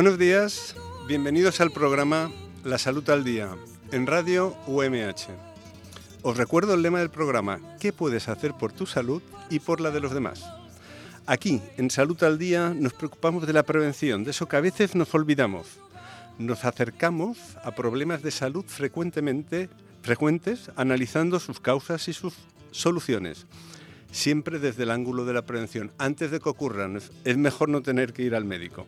Buenos 0.00 0.18
días, 0.18 0.74
bienvenidos 1.08 1.60
al 1.60 1.72
programa 1.72 2.32
La 2.64 2.78
Salud 2.78 3.06
al 3.10 3.22
Día 3.22 3.54
en 3.92 4.06
Radio 4.06 4.56
UMH. 4.66 5.28
Os 6.22 6.38
recuerdo 6.38 6.72
el 6.72 6.80
lema 6.80 7.00
del 7.00 7.10
programa, 7.10 7.60
¿qué 7.78 7.92
puedes 7.92 8.30
hacer 8.30 8.54
por 8.54 8.72
tu 8.72 8.86
salud 8.86 9.20
y 9.50 9.58
por 9.58 9.78
la 9.78 9.90
de 9.90 10.00
los 10.00 10.14
demás? 10.14 10.42
Aquí, 11.26 11.60
en 11.76 11.90
Salud 11.90 12.16
al 12.24 12.38
Día, 12.38 12.72
nos 12.74 12.94
preocupamos 12.94 13.46
de 13.46 13.52
la 13.52 13.62
prevención, 13.62 14.24
de 14.24 14.30
eso 14.30 14.48
que 14.48 14.56
a 14.56 14.62
veces 14.62 14.94
nos 14.94 15.14
olvidamos. 15.14 15.66
Nos 16.38 16.64
acercamos 16.64 17.36
a 17.62 17.72
problemas 17.72 18.22
de 18.22 18.30
salud 18.30 18.64
frecuentemente, 18.66 19.68
frecuentes, 20.00 20.70
analizando 20.76 21.38
sus 21.38 21.60
causas 21.60 22.08
y 22.08 22.14
sus 22.14 22.32
soluciones 22.70 23.44
siempre 24.12 24.58
desde 24.58 24.82
el 24.82 24.90
ángulo 24.90 25.24
de 25.24 25.34
la 25.34 25.42
prevención. 25.42 25.92
Antes 25.98 26.30
de 26.30 26.40
que 26.40 26.48
ocurran, 26.48 26.96
es 26.96 27.36
mejor 27.36 27.68
no 27.68 27.80
tener 27.80 28.12
que 28.12 28.22
ir 28.22 28.34
al 28.34 28.44
médico. 28.44 28.86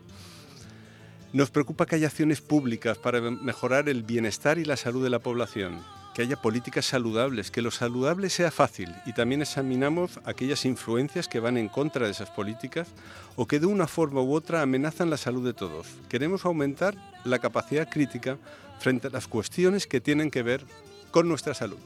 Nos 1.33 1.51
preocupa 1.51 1.87
que 1.87 1.95
haya 1.95 2.09
acciones 2.09 2.43
públicas 2.43 2.99
para 2.99 3.23
mejorar 3.23 3.89
el 3.89 4.03
bienestar 4.03 4.59
y 4.59 4.67
la 4.67 4.77
salud 4.77 5.03
de 5.03 5.09
la 5.09 5.19
población, 5.19 5.81
que 6.15 6.21
haya 6.21 6.37
políticas 6.37 6.85
saludables, 6.85 7.51
que 7.51 7.63
lo 7.63 7.71
saludable 7.71 8.29
sea 8.29 8.51
fácil 8.51 8.95
y 9.07 9.15
también 9.15 9.41
examinamos 9.41 10.21
aquellas 10.27 10.67
influencias 10.67 11.29
que 11.29 11.41
van 11.41 11.57
en 11.57 11.71
contra 11.71 12.05
de 12.05 12.13
esas 12.13 12.29
políticas 12.29 12.89
o 13.37 13.47
que 13.47 13.61
de 13.61 13.67
una 13.67 13.87
forma 13.87 14.21
u 14.21 14.35
otra 14.35 14.61
amenazan 14.61 15.09
la 15.09 15.17
salud 15.17 15.43
de 15.43 15.55
todos. 15.55 15.87
Queremos 16.11 16.45
aumentar 16.45 16.97
la 17.25 17.39
capacidad 17.39 17.89
crítica 17.89 18.37
frente 18.79 19.07
a 19.07 19.11
las 19.11 19.27
cuestiones 19.27 19.87
que 19.87 20.03
tienen 20.03 20.31
que 20.31 20.43
ver 20.43 20.67
con 21.11 21.29
nuestra 21.31 21.55
salud. 21.55 21.81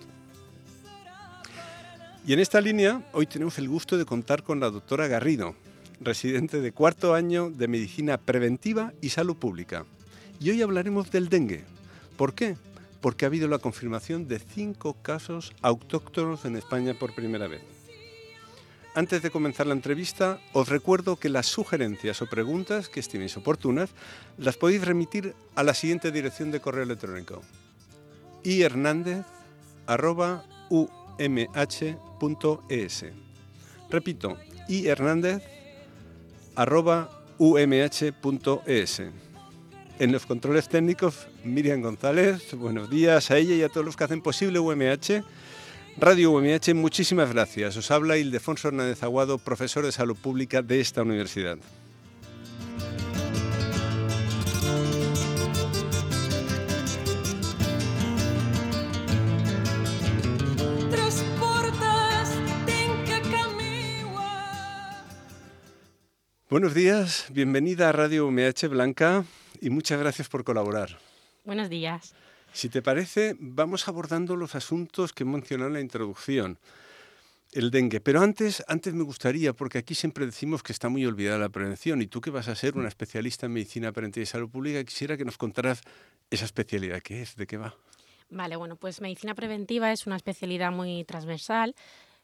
Y 2.26 2.32
en 2.32 2.40
esta 2.40 2.60
línea, 2.60 3.00
hoy 3.12 3.26
tenemos 3.26 3.58
el 3.58 3.68
gusto 3.68 3.96
de 3.96 4.06
contar 4.06 4.42
con 4.42 4.58
la 4.58 4.70
doctora 4.70 5.06
Garrido, 5.06 5.54
residente 6.00 6.60
de 6.60 6.72
cuarto 6.72 7.14
año 7.14 7.50
de 7.50 7.68
Medicina 7.68 8.18
Preventiva 8.18 8.92
y 9.00 9.10
Salud 9.10 9.36
Pública. 9.36 9.84
Y 10.40 10.50
hoy 10.50 10.62
hablaremos 10.62 11.10
del 11.10 11.28
dengue. 11.28 11.64
¿Por 12.16 12.34
qué? 12.34 12.56
Porque 13.00 13.24
ha 13.24 13.28
habido 13.28 13.48
la 13.48 13.58
confirmación 13.58 14.28
de 14.28 14.38
cinco 14.38 14.96
casos 15.02 15.52
autóctonos 15.62 16.44
en 16.44 16.56
España 16.56 16.94
por 16.94 17.14
primera 17.14 17.48
vez. 17.48 17.62
Antes 18.94 19.22
de 19.22 19.30
comenzar 19.30 19.66
la 19.66 19.74
entrevista, 19.74 20.40
os 20.52 20.68
recuerdo 20.68 21.16
que 21.16 21.28
las 21.28 21.46
sugerencias 21.46 22.22
o 22.22 22.26
preguntas 22.26 22.88
que 22.88 23.00
estiméis 23.00 23.36
oportunas 23.36 23.90
las 24.38 24.56
podéis 24.56 24.84
remitir 24.84 25.34
a 25.54 25.62
la 25.62 25.74
siguiente 25.74 26.10
dirección 26.10 26.50
de 26.50 26.60
correo 26.60 26.84
electrónico: 26.84 27.42
ihernandez.u 28.42 30.88
umh.es. 31.18 33.04
Repito, 36.56 37.08
umh.es. 37.38 39.02
En 39.98 40.12
los 40.12 40.26
controles 40.26 40.68
técnicos, 40.68 41.26
Miriam 41.44 41.82
González, 41.82 42.54
buenos 42.54 42.90
días 42.90 43.30
a 43.30 43.38
ella 43.38 43.54
y 43.54 43.62
a 43.62 43.68
todos 43.68 43.84
los 43.84 43.96
que 43.96 44.04
hacen 44.04 44.22
posible 44.22 44.58
UMH. 44.58 45.22
Radio 45.98 46.32
UMH, 46.32 46.74
muchísimas 46.74 47.32
gracias. 47.32 47.76
Os 47.76 47.90
habla 47.90 48.18
Ildefonso 48.18 48.68
Hernández 48.68 49.02
Aguado, 49.02 49.38
profesor 49.38 49.84
de 49.84 49.92
salud 49.92 50.16
pública 50.16 50.62
de 50.62 50.80
esta 50.80 51.02
universidad. 51.02 51.58
Buenos 66.48 66.74
días, 66.74 67.26
bienvenida 67.32 67.88
a 67.88 67.92
Radio 67.92 68.28
UMH 68.28 68.68
Blanca 68.68 69.24
y 69.60 69.68
muchas 69.68 69.98
gracias 69.98 70.28
por 70.28 70.44
colaborar. 70.44 70.96
Buenos 71.44 71.68
días. 71.68 72.14
Si 72.52 72.68
te 72.68 72.82
parece, 72.82 73.34
vamos 73.40 73.88
abordando 73.88 74.36
los 74.36 74.54
asuntos 74.54 75.12
que 75.12 75.24
he 75.24 75.26
mencionado 75.26 75.66
en 75.66 75.74
la 75.74 75.80
introducción. 75.80 76.60
El 77.50 77.72
dengue. 77.72 78.00
Pero 78.00 78.20
antes, 78.20 78.62
antes 78.68 78.94
me 78.94 79.02
gustaría, 79.02 79.54
porque 79.54 79.78
aquí 79.78 79.96
siempre 79.96 80.24
decimos 80.24 80.62
que 80.62 80.72
está 80.72 80.88
muy 80.88 81.04
olvidada 81.04 81.36
la 81.36 81.48
prevención, 81.48 82.00
y 82.00 82.06
tú 82.06 82.20
que 82.20 82.30
vas 82.30 82.46
a 82.46 82.54
ser 82.54 82.76
una 82.76 82.86
especialista 82.86 83.46
en 83.46 83.52
medicina 83.52 83.90
preventiva 83.90 84.22
y 84.22 84.26
salud 84.26 84.48
pública, 84.48 84.84
quisiera 84.84 85.16
que 85.16 85.24
nos 85.24 85.38
contaras 85.38 85.80
esa 86.30 86.44
especialidad. 86.44 87.02
¿Qué 87.02 87.22
es? 87.22 87.34
¿De 87.34 87.48
qué 87.48 87.56
va? 87.56 87.74
Vale, 88.30 88.54
bueno, 88.54 88.76
pues 88.76 89.00
medicina 89.00 89.34
preventiva 89.34 89.90
es 89.90 90.06
una 90.06 90.14
especialidad 90.14 90.70
muy 90.70 91.02
transversal. 91.02 91.74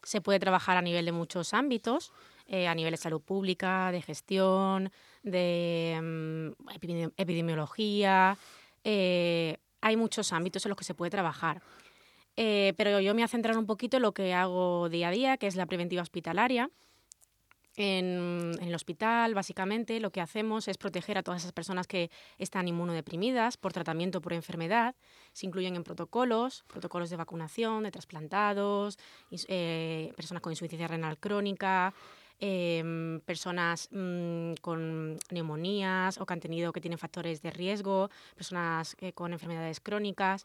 Se 0.04 0.20
puede 0.20 0.38
trabajar 0.38 0.76
a 0.76 0.82
nivel 0.82 1.06
de 1.06 1.12
muchos 1.12 1.54
ámbitos 1.54 2.12
eh, 2.46 2.66
a 2.66 2.74
nivel 2.74 2.92
de 2.92 2.96
salud 2.96 3.20
pública, 3.20 3.92
de 3.92 4.02
gestión, 4.02 4.90
de 5.22 5.98
mm, 6.02 7.10
epidemiología. 7.16 8.36
Eh, 8.84 9.56
hay 9.80 9.96
muchos 9.96 10.32
ámbitos 10.32 10.64
en 10.66 10.70
los 10.70 10.78
que 10.78 10.84
se 10.84 10.94
puede 10.94 11.10
trabajar. 11.10 11.62
Eh, 12.36 12.72
pero 12.76 13.00
yo 13.00 13.12
me 13.12 13.20
voy 13.20 13.24
a 13.24 13.28
centrar 13.28 13.56
un 13.56 13.66
poquito 13.66 13.98
en 13.98 14.02
lo 14.02 14.12
que 14.12 14.34
hago 14.34 14.88
día 14.88 15.08
a 15.08 15.10
día, 15.10 15.36
que 15.36 15.46
es 15.46 15.56
la 15.56 15.66
preventiva 15.66 16.02
hospitalaria. 16.02 16.70
En, 17.76 18.52
en, 18.60 18.68
el 18.68 18.74
hospital, 18.74 19.34
básicamente, 19.34 19.98
lo 19.98 20.10
que 20.10 20.20
hacemos 20.20 20.68
es 20.68 20.76
proteger 20.76 21.16
a 21.16 21.22
todas 21.22 21.40
esas 21.40 21.52
personas 21.52 21.86
que 21.86 22.10
están 22.36 22.68
inmunodeprimidas 22.68 23.56
por 23.56 23.72
tratamiento 23.72 24.20
por 24.20 24.34
enfermedad. 24.34 24.94
Se 25.32 25.46
incluyen 25.46 25.76
en 25.76 25.84
protocolos, 25.84 26.64
protocolos 26.66 27.08
de 27.08 27.16
vacunación, 27.16 27.84
de 27.84 27.90
trasplantados, 27.90 28.98
personas 29.30 30.42
con 30.42 30.52
insuficiencia 30.52 30.86
renal 30.86 31.18
crónica, 31.18 31.94
Em, 32.44 33.20
personas 33.20 33.88
mm, 33.92 34.54
con 34.60 35.16
neumonías 35.30 36.18
o 36.18 36.26
que 36.26 36.34
han 36.34 36.40
tenido 36.40 36.72
que 36.72 36.80
tienen 36.80 36.98
factores 36.98 37.40
de 37.40 37.52
riesgo, 37.52 38.10
personas 38.34 38.96
eh, 38.98 39.12
con 39.12 39.32
enfermedades 39.32 39.78
crónicas. 39.78 40.44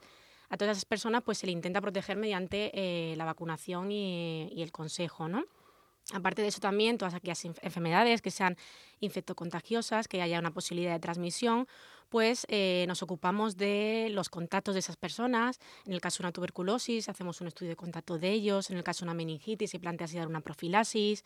A 0.49 0.57
todas 0.57 0.77
esas 0.77 0.85
personas 0.85 1.23
pues 1.23 1.39
se 1.39 1.47
le 1.47 1.53
intenta 1.53 1.81
proteger 1.81 2.15
mediante 2.15 2.69
eh, 2.75 3.15
la 3.15 3.25
vacunación 3.25 3.91
y, 3.91 4.61
el 4.61 4.71
consejo, 4.71 5.27
¿no? 5.27 5.45
Aparte 6.13 6.43
de 6.43 6.49
eso 6.49 6.59
también, 6.59 6.99
todas 6.99 7.15
aquellas 7.15 7.43
enfermedades 7.43 8.21
que 8.21 8.29
sean 8.29 8.57
infectocontagiosas, 8.99 10.07
que 10.07 10.21
haya 10.21 10.37
una 10.37 10.53
posibilidad 10.53 10.93
de 10.93 10.99
transmisión, 10.99 11.67
pues 12.09 12.45
eh, 12.47 12.85
nos 12.87 13.01
ocupamos 13.01 13.57
de 13.57 14.09
los 14.11 14.29
contactos 14.29 14.75
de 14.75 14.81
esas 14.81 14.97
personas. 14.97 15.59
En 15.87 15.93
el 15.93 15.99
caso 15.99 16.21
de 16.21 16.27
una 16.27 16.31
tuberculosis, 16.31 17.09
hacemos 17.09 17.41
un 17.41 17.47
estudio 17.47 17.71
de 17.71 17.75
contacto 17.75 18.19
de 18.19 18.31
ellos. 18.31 18.69
En 18.69 18.77
el 18.77 18.83
caso 18.83 19.03
de 19.03 19.05
una 19.05 19.15
meningitis, 19.15 19.71
se 19.71 19.79
plantea 19.79 20.07
si 20.07 20.17
dar 20.17 20.27
una 20.27 20.41
profilaxis. 20.41 21.23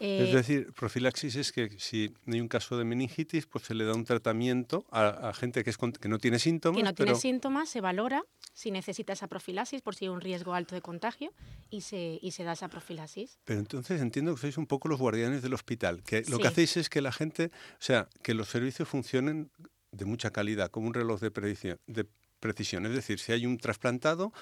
Es 0.00 0.30
eh, 0.30 0.34
decir, 0.34 0.72
profilaxis 0.72 1.36
es 1.36 1.52
que 1.52 1.70
si 1.78 2.12
hay 2.26 2.40
un 2.40 2.48
caso 2.48 2.76
de 2.76 2.84
meningitis, 2.84 3.46
pues 3.46 3.64
se 3.64 3.74
le 3.74 3.84
da 3.84 3.94
un 3.94 4.04
tratamiento 4.04 4.84
a, 4.90 5.32
gente 5.34 5.62
que, 5.62 5.70
es, 5.70 5.78
que 5.78 6.08
no 6.08 6.18
tiene 6.18 6.38
síntomas. 6.38 6.78
Que 6.78 6.82
no 6.82 6.94
tiene 6.94 7.14
síntomas, 7.14 7.68
se 7.68 7.80
valora 7.80 8.24
si 8.52 8.70
necesita 8.70 9.12
esa 9.12 9.28
profilaxis 9.28 9.82
por 9.82 9.94
si 9.94 10.06
hay 10.06 10.08
un 10.10 10.20
riesgo 10.20 10.54
alto 10.54 10.74
de 10.74 10.80
contagio 10.80 11.32
y 11.70 11.82
se, 11.82 12.18
y 12.20 12.32
se 12.32 12.44
da 12.44 12.52
esa 12.52 12.68
profilaxis. 12.68 13.38
Pero 13.44 13.60
entonces 13.60 14.00
entiendo 14.00 14.34
que 14.34 14.40
sois 14.40 14.58
un 14.58 14.66
poco 14.66 14.88
los 14.88 14.98
guardianes 14.98 15.42
del 15.42 15.54
hospital, 15.54 16.02
que 16.02 16.22
lo 16.28 16.38
que 16.38 16.48
hacéis 16.48 16.76
es 16.76 16.88
que 16.88 17.00
la 17.00 17.12
gente, 17.12 17.50
o 17.74 17.82
sea, 17.82 18.08
que 18.22 18.34
los 18.34 18.48
servicios 18.48 18.88
funcionen 18.88 19.50
de 19.92 20.04
mucha 20.04 20.30
calidad, 20.30 20.70
como 20.70 20.88
un 20.88 20.94
reloj 20.94 21.20
de, 21.20 21.78
de 21.86 22.06
precisión. 22.40 22.86
Es 22.86 22.92
decir, 22.92 23.18
si 23.18 23.32
hay 23.32 23.46
un 23.46 23.58
trasplantado, 23.58 24.32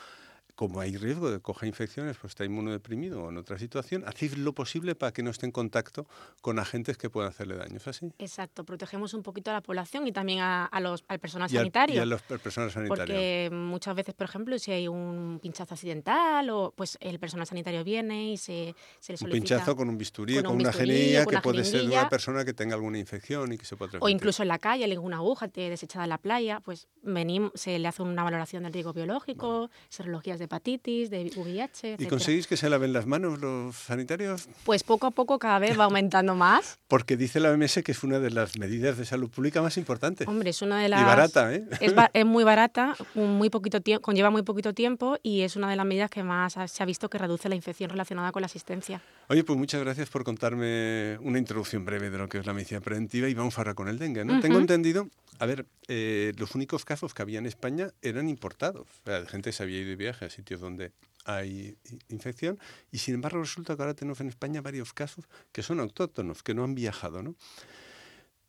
como 0.60 0.78
hay 0.78 0.94
riesgo 0.98 1.30
de 1.30 1.40
coger 1.40 1.68
infecciones, 1.68 2.18
pues 2.18 2.32
está 2.32 2.44
inmunodeprimido 2.44 3.22
o 3.22 3.30
en 3.30 3.38
otra 3.38 3.58
situación, 3.58 4.04
hacéis 4.06 4.36
lo 4.36 4.54
posible 4.54 4.94
para 4.94 5.10
que 5.10 5.22
no 5.22 5.30
esté 5.30 5.46
en 5.46 5.52
contacto 5.52 6.06
con 6.42 6.58
agentes 6.58 6.98
que 6.98 7.08
puedan 7.08 7.30
hacerle 7.30 7.56
daños, 7.56 7.88
¿así? 7.88 8.12
Exacto, 8.18 8.62
protegemos 8.62 9.14
un 9.14 9.22
poquito 9.22 9.50
a 9.50 9.54
la 9.54 9.62
población 9.62 10.06
y 10.06 10.12
también 10.12 10.40
a, 10.42 10.68
los, 10.82 11.02
al 11.08 11.18
personal 11.18 11.48
sanitario. 11.48 11.96
y 11.96 11.98
a 11.98 12.04
los 12.04 12.20
personal 12.20 12.70
sanitario. 12.70 13.06
Porque 13.06 13.48
muchas 13.50 13.96
veces, 13.96 14.14
por 14.14 14.26
ejemplo, 14.26 14.58
si 14.58 14.70
hay 14.70 14.86
un 14.86 15.38
pinchazo 15.40 15.72
accidental, 15.72 16.50
o 16.50 16.74
pues 16.76 16.98
el 17.00 17.18
personal 17.18 17.46
sanitario 17.46 17.82
viene 17.82 18.32
y 18.32 18.36
se, 18.36 18.74
se 18.98 19.14
le 19.14 19.16
solicita... 19.16 19.24
Un 19.24 19.30
pinchazo 19.30 19.74
con 19.74 19.88
un 19.88 19.96
bisturí, 19.96 20.42
con, 20.42 20.56
una 20.56 20.74
jeringuilla, 20.74 21.24
que 21.24 21.38
puede 21.38 21.64
ser 21.64 21.86
de 21.86 21.92
una 21.92 22.10
persona 22.10 22.44
que 22.44 22.52
tenga 22.52 22.74
alguna 22.74 22.98
infección 22.98 23.50
y 23.54 23.56
que 23.56 23.64
se 23.64 23.78
pueda 23.78 23.96
O 24.00 24.10
incluso 24.10 24.42
en 24.42 24.48
la 24.48 24.58
calle, 24.58 24.84
alguna 24.84 25.16
aguja 25.16 25.48
desechada 25.48 26.04
en 26.04 26.10
la 26.10 26.18
playa, 26.18 26.60
pues 26.60 26.86
venimos, 27.00 27.52
se 27.54 27.78
le 27.78 27.88
hace 27.88 28.02
una 28.02 28.24
valoración 28.24 28.64
del 28.64 28.74
riesgo 28.74 28.92
biológico, 28.92 29.70
serologías 29.88 30.38
de 30.38 30.49
hepatitis, 30.50 31.10
de 31.10 31.30
VIH, 31.36 31.96
¿Y 31.98 32.06
conseguís 32.06 32.48
que 32.48 32.56
se 32.56 32.68
laven 32.68 32.92
las 32.92 33.06
manos 33.06 33.40
los 33.40 33.76
sanitarios? 33.76 34.48
Pues 34.64 34.82
poco 34.82 35.06
a 35.06 35.12
poco 35.12 35.38
cada 35.38 35.60
vez 35.60 35.78
va 35.78 35.84
aumentando 35.84 36.34
más. 36.34 36.78
Porque 36.88 37.16
dice 37.16 37.38
la 37.38 37.52
OMS 37.52 37.82
que 37.84 37.92
es 37.92 38.02
una 38.02 38.18
de 38.18 38.30
las 38.30 38.58
medidas 38.58 38.98
de 38.98 39.04
salud 39.04 39.30
pública 39.30 39.62
más 39.62 39.76
importantes. 39.76 40.26
Hombre, 40.26 40.50
es 40.50 40.60
una 40.60 40.82
de 40.82 40.88
las... 40.88 41.02
Y 41.02 41.04
barata, 41.04 41.54
¿eh? 41.54 41.64
Es, 41.80 41.94
muy 42.26 42.42
barata, 42.42 42.96
muy 43.14 43.48
poquito 43.48 43.80
tiempo, 43.80 44.02
conlleva 44.02 44.30
muy 44.30 44.42
poquito 44.42 44.74
tiempo 44.74 45.18
y 45.22 45.42
es 45.42 45.54
una 45.54 45.70
de 45.70 45.76
las 45.76 45.86
medidas 45.86 46.10
que 46.10 46.24
más 46.24 46.56
se 46.66 46.82
ha 46.82 46.86
visto 46.86 47.08
que 47.08 47.18
reduce 47.18 47.48
la 47.48 47.54
infección 47.54 47.90
relacionada 47.90 48.32
con 48.32 48.42
la 48.42 48.46
asistencia. 48.46 49.00
Oye, 49.28 49.44
pues 49.44 49.56
muchas 49.56 49.80
gracias 49.80 50.08
por 50.08 50.24
contarme 50.24 51.16
una 51.20 51.38
introducción 51.38 51.84
breve 51.84 52.10
de 52.10 52.18
lo 52.18 52.28
que 52.28 52.38
es 52.38 52.46
la 52.46 52.52
medicina 52.52 52.80
preventiva 52.80 53.28
y 53.28 53.34
vamos 53.34 53.56
ahora 53.58 53.74
con 53.74 53.86
el 53.86 53.98
dengue, 53.98 54.24
¿no? 54.24 54.40
Tengo 54.40 54.58
entendido, 54.58 55.08
a 55.40 55.46
ver, 55.46 55.66
eh, 55.88 56.34
los 56.36 56.54
únicos 56.54 56.84
casos 56.84 57.14
que 57.14 57.22
había 57.22 57.38
en 57.38 57.46
España 57.46 57.94
eran 58.02 58.28
importados. 58.28 58.86
Sea, 59.06 59.24
gente 59.24 59.52
se 59.52 59.62
había 59.62 59.80
ido 59.80 59.88
de 59.88 59.96
viaje 59.96 60.26
a 60.26 60.30
sitios 60.30 60.60
donde 60.60 60.92
hay 61.24 61.78
infección 62.08 62.58
y 62.92 62.98
sin 62.98 63.14
embargo 63.14 63.40
resulta 63.40 63.74
que 63.74 63.80
ahora 63.80 63.94
tenemos 63.94 64.20
en 64.20 64.28
España 64.28 64.60
varios 64.60 64.92
casos 64.92 65.24
que 65.50 65.62
son 65.62 65.80
autóctonos, 65.80 66.42
que 66.42 66.52
no 66.52 66.62
han 66.62 66.74
viajado, 66.74 67.22
¿no? 67.22 67.36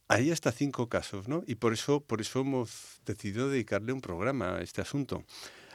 Hay 0.09 0.31
hasta 0.31 0.51
cinco 0.51 0.89
casos, 0.89 1.29
¿no? 1.29 1.45
Y 1.47 1.55
por 1.55 1.71
eso, 1.71 2.01
por 2.01 2.19
eso 2.19 2.41
hemos 2.41 2.99
decidido 3.05 3.49
dedicarle 3.49 3.93
un 3.93 4.01
programa 4.01 4.57
a 4.57 4.61
este 4.61 4.81
asunto. 4.81 5.23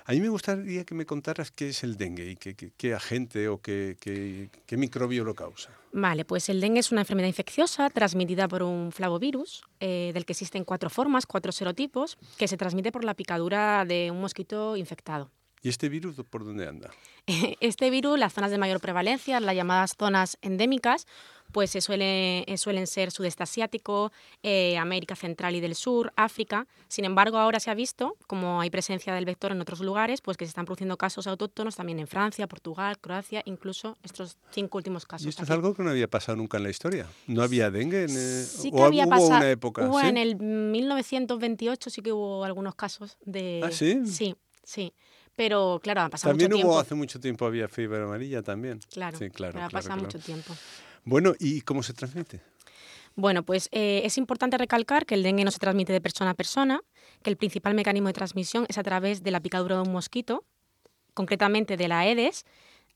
A 0.08 0.12
mí 0.12 0.20
me 0.20 0.28
gustaría 0.28 0.84
que 0.84 0.94
me 0.94 1.04
contaras 1.04 1.50
qué 1.50 1.70
es 1.70 1.82
el 1.82 1.96
dengue 1.96 2.30
y 2.30 2.36
qué, 2.36 2.94
agente 2.94 3.48
o 3.48 3.60
qué, 3.60 4.48
microbio 4.70 5.24
lo 5.24 5.34
causa. 5.34 5.72
Vale, 5.92 6.24
pues 6.24 6.48
el 6.48 6.60
dengue 6.60 6.78
es 6.78 6.92
una 6.92 7.00
enfermedad 7.00 7.26
infecciosa 7.26 7.90
transmitida 7.90 8.46
por 8.46 8.62
un 8.62 8.92
flavovirus, 8.92 9.64
eh, 9.80 10.12
del 10.14 10.24
que 10.24 10.32
existen 10.32 10.64
cuatro 10.64 10.90
formas, 10.90 11.26
cuatro 11.26 11.50
serotipos, 11.50 12.18
que 12.38 12.46
se 12.46 12.56
transmite 12.56 12.92
por 12.92 13.02
la 13.02 13.14
picadura 13.14 13.84
de 13.84 14.12
un 14.12 14.20
mosquito 14.20 14.76
infectado. 14.76 15.32
¿Y 15.66 15.68
este 15.68 15.88
virus 15.88 16.14
por 16.30 16.44
dónde 16.44 16.68
anda? 16.68 16.90
Este 17.60 17.90
virus, 17.90 18.16
las 18.16 18.32
zonas 18.32 18.52
de 18.52 18.58
mayor 18.58 18.78
prevalencia, 18.80 19.40
las 19.40 19.56
llamadas 19.56 19.96
zonas 19.98 20.38
endémicas, 20.40 21.08
pues 21.50 21.70
se 21.70 21.80
suele, 21.80 22.44
eh, 22.46 22.56
suelen 22.56 22.86
ser 22.86 23.10
sudeste 23.10 23.42
asiático, 23.42 24.12
eh, 24.44 24.78
América 24.78 25.16
Central 25.16 25.56
y 25.56 25.60
del 25.60 25.74
Sur, 25.74 26.12
África. 26.14 26.68
Sin 26.86 27.04
embargo, 27.04 27.38
ahora 27.38 27.58
se 27.58 27.72
ha 27.72 27.74
visto, 27.74 28.16
como 28.28 28.60
hay 28.60 28.70
presencia 28.70 29.12
del 29.12 29.24
vector 29.24 29.50
en 29.50 29.60
otros 29.60 29.80
lugares, 29.80 30.20
pues 30.20 30.36
que 30.36 30.44
se 30.44 30.50
están 30.50 30.66
produciendo 30.66 30.96
casos 30.96 31.26
autóctonos 31.26 31.74
también 31.74 31.98
en 31.98 32.06
Francia, 32.06 32.46
Portugal, 32.46 32.96
Croacia, 33.00 33.42
incluso 33.44 33.96
estos 34.04 34.38
cinco 34.52 34.78
últimos 34.78 35.04
casos. 35.04 35.26
¿Y 35.26 35.30
esto 35.30 35.42
es 35.42 35.50
algo 35.50 35.74
que 35.74 35.82
no 35.82 35.90
había 35.90 36.06
pasado 36.06 36.36
nunca 36.36 36.58
en 36.58 36.62
la 36.62 36.70
historia? 36.70 37.08
¿No 37.26 37.42
había 37.42 37.72
dengue? 37.72 38.04
En, 38.04 38.10
eh, 38.10 38.44
sí 38.44 38.70
que 38.70 38.82
había 38.84 39.08
pasado. 39.08 39.38
una 39.38 39.50
época? 39.50 39.88
Hubo 39.88 40.00
en 40.00 40.16
el 40.16 40.36
1928 40.36 41.90
sí 41.90 42.02
que 42.02 42.12
hubo 42.12 42.44
algunos 42.44 42.76
casos 42.76 43.18
de... 43.24 43.62
¿Ah, 43.64 43.72
sí? 43.72 44.06
Sí, 44.06 44.36
sí. 44.62 44.92
Pero 45.36 45.78
claro, 45.82 46.00
ha 46.00 46.08
pasado 46.08 46.32
mucho 46.34 46.40
tiempo. 46.40 46.56
También 46.56 46.66
hubo 46.66 46.80
hace 46.80 46.94
mucho 46.94 47.20
tiempo, 47.20 47.46
había 47.46 47.68
fiebre 47.68 48.02
amarilla 48.02 48.42
también. 48.42 48.80
Claro, 48.90 49.18
sí, 49.18 49.30
claro, 49.30 49.62
ha 49.62 49.68
pasado 49.68 49.98
mucho 49.98 50.18
tiempo. 50.18 50.54
Bueno, 51.04 51.34
¿y 51.38 51.60
cómo 51.60 51.82
se 51.82 51.92
transmite? 51.92 52.40
Bueno, 53.14 53.44
pues 53.44 53.68
eh, 53.72 54.02
es 54.04 54.18
importante 54.18 54.58
recalcar 54.58 55.06
que 55.06 55.14
el 55.14 55.22
dengue 55.22 55.44
no 55.44 55.50
se 55.50 55.58
transmite 55.58 55.92
de 55.92 56.00
persona 56.00 56.30
a 56.30 56.34
persona, 56.34 56.82
que 57.22 57.30
el 57.30 57.36
principal 57.36 57.74
mecanismo 57.74 58.08
de 58.08 58.14
transmisión 58.14 58.66
es 58.68 58.76
a 58.76 58.82
través 58.82 59.22
de 59.22 59.30
la 59.30 59.40
picadura 59.40 59.76
de 59.76 59.82
un 59.82 59.92
mosquito, 59.92 60.44
concretamente 61.14 61.76
de 61.76 61.88
la 61.88 62.00
Aedes, 62.00 62.44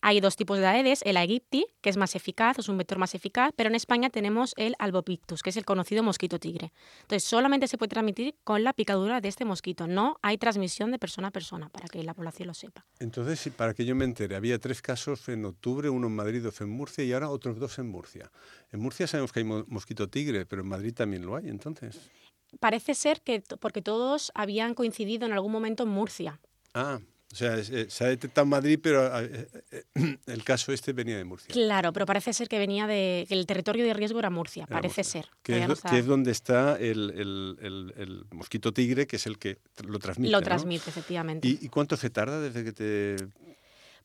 hay 0.02 0.20
dos 0.20 0.36
tipos 0.36 0.58
de 0.58 0.66
Aedes, 0.66 1.02
el 1.04 1.16
aegypti, 1.16 1.66
que 1.80 1.90
es 1.90 1.96
más 1.96 2.16
eficaz, 2.16 2.58
es 2.58 2.68
un 2.68 2.78
vector 2.78 2.98
más 2.98 3.14
eficaz, 3.14 3.52
pero 3.56 3.68
en 3.68 3.74
España 3.74 4.10
tenemos 4.10 4.54
el 4.56 4.74
albopictus, 4.78 5.42
que 5.42 5.50
es 5.50 5.56
el 5.56 5.64
conocido 5.64 6.02
mosquito 6.02 6.38
tigre. 6.38 6.72
Entonces, 7.02 7.28
solamente 7.28 7.68
se 7.68 7.78
puede 7.78 7.90
transmitir 7.90 8.36
con 8.44 8.64
la 8.64 8.72
picadura 8.72 9.20
de 9.20 9.28
este 9.28 9.44
mosquito, 9.44 9.86
no 9.86 10.18
hay 10.22 10.38
transmisión 10.38 10.90
de 10.90 10.98
persona 10.98 11.28
a 11.28 11.30
persona, 11.30 11.68
para 11.68 11.88
que 11.88 12.02
la 12.02 12.14
población 12.14 12.48
lo 12.48 12.54
sepa. 12.54 12.86
Entonces, 12.98 13.52
para 13.54 13.74
que 13.74 13.84
yo 13.84 13.94
me 13.94 14.04
entere, 14.04 14.36
había 14.36 14.58
tres 14.58 14.80
casos 14.82 15.28
en 15.28 15.44
octubre, 15.44 15.90
uno 15.90 16.06
en 16.06 16.16
Madrid, 16.16 16.46
otro 16.46 16.64
en 16.64 16.72
Murcia 16.72 17.04
y 17.04 17.12
ahora 17.12 17.28
otros 17.28 17.58
dos 17.58 17.78
en 17.78 17.88
Murcia. 17.88 18.30
En 18.72 18.80
Murcia 18.80 19.06
sabemos 19.06 19.32
que 19.32 19.40
hay 19.40 19.44
mosquito 19.44 20.08
tigre, 20.08 20.46
pero 20.46 20.62
en 20.62 20.68
Madrid 20.68 20.94
también 20.94 21.26
lo 21.26 21.36
hay, 21.36 21.48
entonces. 21.48 22.10
Parece 22.58 22.94
ser 22.94 23.20
que 23.22 23.42
porque 23.60 23.82
todos 23.82 24.32
habían 24.34 24.74
coincidido 24.74 25.26
en 25.26 25.32
algún 25.32 25.52
momento 25.52 25.84
en 25.84 25.90
Murcia. 25.90 26.40
Ah, 26.74 27.00
o 27.32 27.36
sea, 27.36 27.56
eh, 27.58 27.86
se 27.88 28.04
ha 28.04 28.08
detectado 28.08 28.42
en 28.42 28.48
Madrid, 28.48 28.78
pero 28.82 29.20
eh, 29.20 29.48
eh, 29.70 29.84
el 30.26 30.42
caso 30.42 30.72
este 30.72 30.92
venía 30.92 31.16
de 31.16 31.24
Murcia. 31.24 31.52
Claro, 31.52 31.92
pero 31.92 32.04
parece 32.04 32.32
ser 32.32 32.48
que 32.48 32.58
venía 32.58 32.88
de 32.88 33.24
que 33.28 33.34
el 33.34 33.46
territorio 33.46 33.84
de 33.84 33.94
riesgo 33.94 34.18
era 34.18 34.30
Murcia, 34.30 34.66
parece 34.66 35.04
ser. 35.04 35.28
Que 35.42 35.64
es, 35.92 36.06
donde 36.06 36.32
está 36.32 36.76
el, 36.76 38.26
mosquito 38.32 38.72
tigre, 38.72 39.06
que 39.06 39.16
es 39.16 39.26
el 39.26 39.38
que 39.38 39.58
lo 39.84 40.00
transmite. 40.00 40.32
Lo 40.32 40.42
transmite, 40.42 40.90
efectivamente. 40.90 41.46
¿Y, 41.46 41.68
cuánto 41.68 41.96
se 41.96 42.10
tarda 42.10 42.40
desde 42.40 42.64
que 42.64 42.72
te 42.72 43.16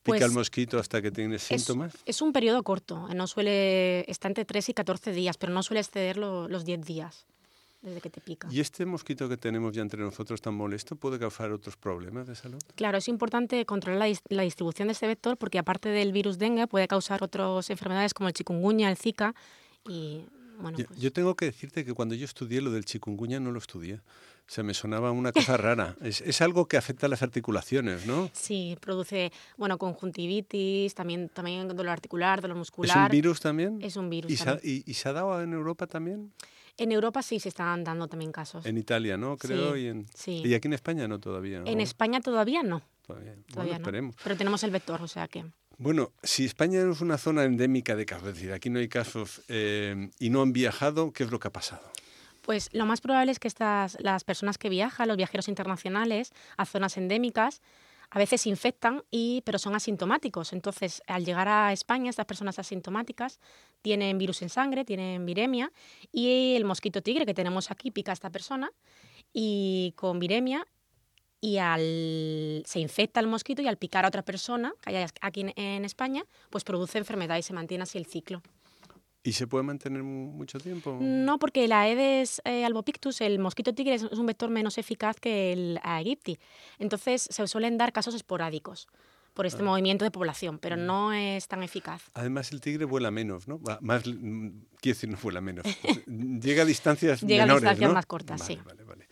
pica 0.03 0.17
el 0.17 0.21
pues 0.25 0.31
mosquito 0.31 0.77
hasta 0.77 1.01
que 1.01 1.09
tienes 1.09 1.41
síntomas? 1.41 1.93
Es 2.05 2.21
un 2.21 2.31
periodo 2.31 2.61
corto, 2.61 3.07
no 3.15 3.25
suele, 3.25 4.09
está 4.09 4.27
entre 4.27 4.45
3 4.45 4.69
y 4.69 4.73
14 4.75 5.11
días, 5.13 5.37
pero 5.37 5.51
no 5.51 5.63
suele 5.63 5.79
exceder 5.79 6.17
los 6.17 6.63
10 6.63 6.85
días 6.85 7.25
desde 7.85 8.01
que 8.01 8.09
te 8.09 8.19
pica. 8.19 8.47
¿Y 8.51 8.59
este 8.59 8.85
mosquito 8.85 9.29
que 9.29 9.37
tenemos 9.37 9.73
ya 9.73 9.81
entre 9.81 10.01
nosotros 10.01 10.41
tan 10.41 10.55
molesto 10.55 10.95
puede 10.95 11.19
causar 11.19 11.51
otros 11.51 11.77
problemas 11.77 12.27
de 12.27 12.35
salud? 12.35 12.59
Claro, 12.75 12.97
es 12.97 13.07
importante 13.07 13.65
controlar 13.65 14.09
la, 14.29 14.43
distribución 14.43 14.87
de 14.87 14.93
este 14.93 15.07
vector 15.07 15.37
porque 15.37 15.59
aparte 15.59 15.89
del 15.89 16.11
virus 16.11 16.39
dengue 16.39 16.67
puede 16.67 16.87
causar 16.87 17.23
otras 17.23 17.69
enfermedades 17.69 18.13
como 18.13 18.27
el 18.27 18.33
chikungunya, 18.33 18.89
el 18.89 18.97
zika 18.97 19.35
y 19.87 20.25
bueno, 20.57 20.77
yo, 20.77 20.85
pues 20.85 20.99
yo, 20.99 21.11
tengo 21.11 21.35
que 21.35 21.45
decirte 21.45 21.83
que 21.83 21.93
cuando 21.93 22.15
yo 22.15 22.25
estudié 22.25 22.61
lo 22.61 22.71
del 22.71 22.85
chikungunya 22.85 23.39
no 23.39 23.51
lo 23.51 23.59
estudié. 23.59 23.95
O 24.47 24.51
sea, 24.51 24.63
me 24.63 24.73
sonaba 24.73 25.11
una 25.11 25.31
cosa 25.31 25.57
rara. 25.57 25.95
Es, 26.01 26.21
es, 26.21 26.41
algo 26.41 26.67
que 26.67 26.77
afecta 26.77 27.07
a 27.07 27.09
las 27.09 27.23
articulaciones, 27.23 28.05
¿no? 28.05 28.29
Sí, 28.31 28.77
produce, 28.79 29.31
bueno, 29.57 29.77
conjuntivitis, 29.77 30.93
también, 30.93 31.29
también 31.29 31.67
dolor 31.67 31.89
articular, 31.89 32.41
dolor 32.41 32.57
muscular. 32.57 32.97
¿Es 32.97 33.03
un 33.03 33.11
virus 33.11 33.39
también? 33.41 33.79
Es 33.81 33.95
un 33.97 34.09
virus 34.09 34.31
¿Y, 34.31 34.37
también. 34.37 34.59
Se, 34.61 34.67
y, 34.67 34.83
¿Y 34.85 34.93
se 34.93 35.09
ha 35.09 35.13
dado 35.13 35.41
en 35.41 35.51
Europa 35.51 35.87
también? 35.87 36.31
En 36.77 36.91
Europa 36.91 37.21
sí 37.21 37.39
se 37.39 37.49
están 37.49 37.83
dando 37.83 38.07
también 38.07 38.31
casos. 38.31 38.65
En 38.65 38.77
Italia, 38.77 39.17
¿no? 39.17 39.37
Creo. 39.37 39.77
y, 39.77 39.87
en... 39.87 40.07
y 40.25 40.53
aquí 40.53 40.67
en 40.67 40.73
España 40.73 41.07
no 41.07 41.19
todavía. 41.19 41.61
En 41.65 41.79
España 41.79 42.19
todavía 42.19 42.63
no. 42.63 42.81
Todavía, 43.07 43.35
bueno, 43.53 43.73
esperemos. 43.73 44.15
Pero 44.23 44.35
tenemos 44.35 44.63
el 44.63 44.71
vector, 44.71 45.01
o 45.01 45.07
sea 45.07 45.27
que. 45.27 45.45
Bueno, 45.77 46.11
si 46.23 46.45
España 46.45 46.81
es 46.89 47.01
una 47.01 47.17
zona 47.17 47.43
endémica 47.43 47.95
de 47.95 48.05
casos, 48.05 48.29
es 48.29 48.35
decir, 48.35 48.53
aquí 48.53 48.69
no 48.69 48.79
hay 48.79 48.87
casos 48.87 49.41
eh, 49.49 50.09
y 50.19 50.29
no 50.29 50.41
han 50.41 50.53
viajado, 50.53 51.11
¿qué 51.11 51.23
es 51.23 51.31
lo 51.31 51.39
que 51.39 51.49
ha 51.49 51.51
pasado? 51.51 51.83
Pues 52.41 52.69
lo 52.73 52.85
más 52.85 53.01
probable 53.01 53.31
es 53.31 53.39
que 53.39 53.47
estas, 53.47 53.97
las 53.99 54.23
personas 54.23 54.57
que 54.57 54.69
viajan, 54.69 55.07
los 55.07 55.17
viajeros 55.17 55.47
internacionales 55.47 56.31
a 56.57 56.65
zonas 56.65 56.95
endémicas, 56.95 57.61
a 58.15 58.17
veces 58.17 58.47
infectan, 58.47 59.03
y, 59.11 59.41
pero 59.45 59.59
son 59.59 59.75
asintomáticos. 59.75 60.53
Entonces, 60.53 61.03
al 61.05 61.25
llegar 61.25 61.49
a 61.49 61.73
España, 61.73 62.09
estas 62.09 62.25
personas 62.25 62.57
asintomáticas 62.57 63.41
tienen 63.81 64.17
virus 64.17 64.41
en 64.41 64.47
sangre, 64.47 64.85
tienen 64.85 65.25
viremia, 65.25 65.73
y 66.13 66.55
el 66.55 66.63
mosquito 66.63 67.01
tigre 67.01 67.25
que 67.25 67.33
tenemos 67.33 67.71
aquí 67.71 67.91
pica 67.91 68.13
a 68.13 68.13
esta 68.13 68.29
persona, 68.29 68.71
y 69.33 69.93
con 69.97 70.19
viremia, 70.19 70.65
y 71.41 71.57
al, 71.57 72.63
se 72.65 72.79
infecta 72.79 73.19
el 73.19 73.27
mosquito 73.27 73.61
y 73.61 73.67
al 73.67 73.75
picar 73.75 74.05
a 74.05 74.07
otra 74.07 74.23
persona, 74.23 74.73
que 74.81 74.95
hay 74.95 75.05
aquí 75.19 75.41
en, 75.41 75.53
en 75.57 75.83
España, 75.83 76.23
pues 76.49 76.63
produce 76.63 76.97
enfermedad 76.97 77.35
y 77.35 77.43
se 77.43 77.51
mantiene 77.51 77.83
así 77.83 77.97
el 77.97 78.05
ciclo. 78.05 78.41
¿Y 79.25 79.33
se 79.33 79.47
puede 79.47 79.63
mantener 79.63 80.03
mucho 80.03 80.59
tiempo? 80.59 80.99
No, 81.01 81.39
porque 81.39 81.67
la 81.67 81.81
Aedes 81.81 82.43
eh, 82.45 82.63
albopictus, 82.63 83.21
el 83.21 83.39
mosquito 83.39 83.73
tigre, 83.73 83.95
es 83.95 84.03
un 84.03 84.27
vector 84.27 84.51
menos 84.51 84.77
eficaz 84.77 85.19
que 85.19 85.51
el 85.51 85.79
aegypti. 85.81 86.37
Entonces 86.77 87.27
se 87.31 87.47
suelen 87.47 87.79
dar 87.79 87.91
casos 87.91 88.13
esporádicos 88.13 88.87
por 89.33 89.47
este 89.47 89.63
movimiento 89.63 90.05
de 90.05 90.11
población, 90.11 90.59
pero 90.59 90.77
mm. 90.77 90.85
no 90.85 91.11
es 91.11 91.47
tan 91.47 91.63
eficaz. 91.63 92.03
Además, 92.13 92.51
el 92.51 92.61
tigre 92.61 92.85
vuela 92.85 93.09
menos, 93.09 93.47
¿no? 93.47 93.59
Más, 93.81 94.03
quiero 94.03 94.61
decir, 94.83 95.09
no 95.09 95.17
vuela 95.17 95.41
menos. 95.41 95.65
Llega 96.05 96.61
a 96.61 96.65
distancias 96.65 97.21
Llega 97.21 97.47
menores, 97.47 97.63
a 97.63 97.71
distancias 97.71 97.93
más 97.93 98.05
cortas, 98.05 98.45
sí. 98.45 98.59
Vale, 98.63 98.83
vale 98.83 99.07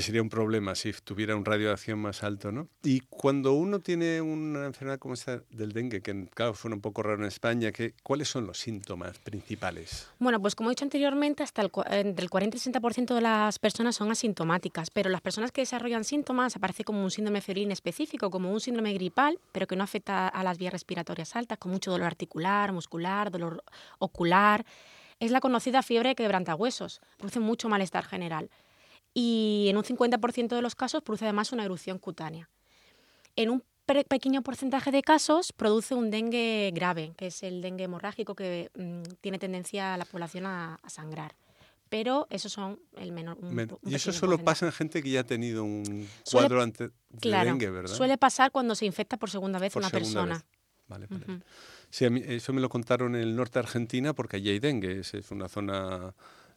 que 0.00 0.06
sería 0.06 0.22
un 0.22 0.30
problema 0.30 0.74
si 0.74 0.94
tuviera 1.04 1.36
un 1.36 1.44
radio 1.44 1.66
de 1.66 1.72
acción 1.74 1.98
más 1.98 2.22
alto, 2.22 2.50
¿no? 2.50 2.68
Y 2.82 3.00
cuando 3.00 3.52
uno 3.52 3.80
tiene 3.80 4.22
una 4.22 4.64
enfermedad 4.64 4.98
como 4.98 5.12
esta 5.12 5.42
del 5.50 5.74
dengue, 5.74 6.00
que 6.00 6.26
claro, 6.32 6.54
fue 6.54 6.72
un 6.72 6.80
poco 6.80 7.02
raro 7.02 7.18
en 7.18 7.26
España, 7.26 7.70
que, 7.70 7.92
¿cuáles 8.02 8.28
son 8.28 8.46
los 8.46 8.56
síntomas 8.58 9.18
principales? 9.18 10.08
Bueno, 10.18 10.40
pues 10.40 10.54
como 10.54 10.70
he 10.70 10.72
dicho 10.72 10.86
anteriormente, 10.86 11.42
hasta 11.42 11.60
el, 11.60 11.70
entre 11.90 12.24
el 12.24 12.30
40 12.30 12.56
y 12.56 12.60
60% 12.60 13.14
de 13.14 13.20
las 13.20 13.58
personas 13.58 13.94
son 13.94 14.10
asintomáticas, 14.10 14.90
pero 14.90 15.10
las 15.10 15.20
personas 15.20 15.52
que 15.52 15.60
desarrollan 15.60 16.04
síntomas 16.04 16.56
aparece 16.56 16.82
como 16.82 17.04
un 17.04 17.10
síndrome 17.10 17.42
febril 17.42 17.70
específico, 17.70 18.30
como 18.30 18.50
un 18.50 18.60
síndrome 18.60 18.94
gripal, 18.94 19.38
pero 19.52 19.66
que 19.66 19.76
no 19.76 19.84
afecta 19.84 20.28
a 20.28 20.42
las 20.42 20.56
vías 20.56 20.72
respiratorias 20.72 21.36
altas, 21.36 21.58
con 21.58 21.72
mucho 21.72 21.90
dolor 21.90 22.06
articular, 22.06 22.72
muscular, 22.72 23.30
dolor 23.30 23.62
ocular. 23.98 24.64
Es 25.18 25.30
la 25.30 25.40
conocida 25.40 25.82
fiebre 25.82 26.14
quebrantahuesos, 26.14 27.02
produce 27.18 27.40
mucho 27.40 27.68
malestar 27.68 28.06
general 28.06 28.48
y 29.14 29.66
en 29.68 29.76
un 29.76 29.84
50% 29.84 30.48
de 30.48 30.62
los 30.62 30.74
casos 30.74 31.02
produce 31.02 31.24
además 31.24 31.52
una 31.52 31.64
erupción 31.64 31.98
cutánea. 31.98 32.48
En 33.36 33.50
un 33.50 33.62
pequeño 34.08 34.42
porcentaje 34.42 34.90
de 34.90 35.02
casos 35.02 35.52
produce 35.52 35.94
un 35.94 36.10
dengue 36.10 36.70
grave, 36.74 37.12
que 37.16 37.28
es 37.28 37.42
el 37.42 37.60
dengue 37.60 37.84
hemorrágico 37.84 38.34
que 38.34 38.70
mm, 38.74 39.02
tiene 39.20 39.38
tendencia 39.38 39.94
a 39.94 39.96
la 39.96 40.04
población 40.04 40.46
a, 40.46 40.78
sangrar. 40.86 41.34
Pero 41.88 42.28
esos 42.30 42.52
son 42.52 42.78
el 42.98 43.10
menor. 43.10 43.38
y 43.84 43.94
eso 43.94 44.12
solo 44.12 44.38
pasa 44.38 44.66
en 44.66 44.72
gente 44.72 45.02
que 45.02 45.10
ya 45.10 45.20
ha 45.20 45.24
tenido 45.24 45.64
un 45.64 46.08
cuadro 46.30 46.64
de 46.64 46.90
dengue, 47.10 47.68
¿verdad? 47.68 47.92
Suele 47.92 48.16
pasar 48.16 48.52
cuando 48.52 48.76
se 48.76 48.86
infecta 48.86 49.16
por 49.16 49.28
segunda 49.28 49.58
vez 49.58 49.74
una 49.74 49.90
persona. 49.90 50.44
Vale, 50.86 51.08
vale. 51.08 51.42
Sí, 51.88 52.04
eso 52.04 52.52
me 52.52 52.60
lo 52.60 52.68
contaron 52.68 53.16
en 53.16 53.22
el 53.22 53.34
norte 53.34 53.54
de 53.54 53.60
Argentina 53.60 54.12
porque 54.12 54.36
allí 54.36 54.50
hay 54.50 54.60
dengue. 54.60 55.00
Es, 55.00 55.14
es 55.14 55.32
una 55.32 55.48
zona 55.48 56.14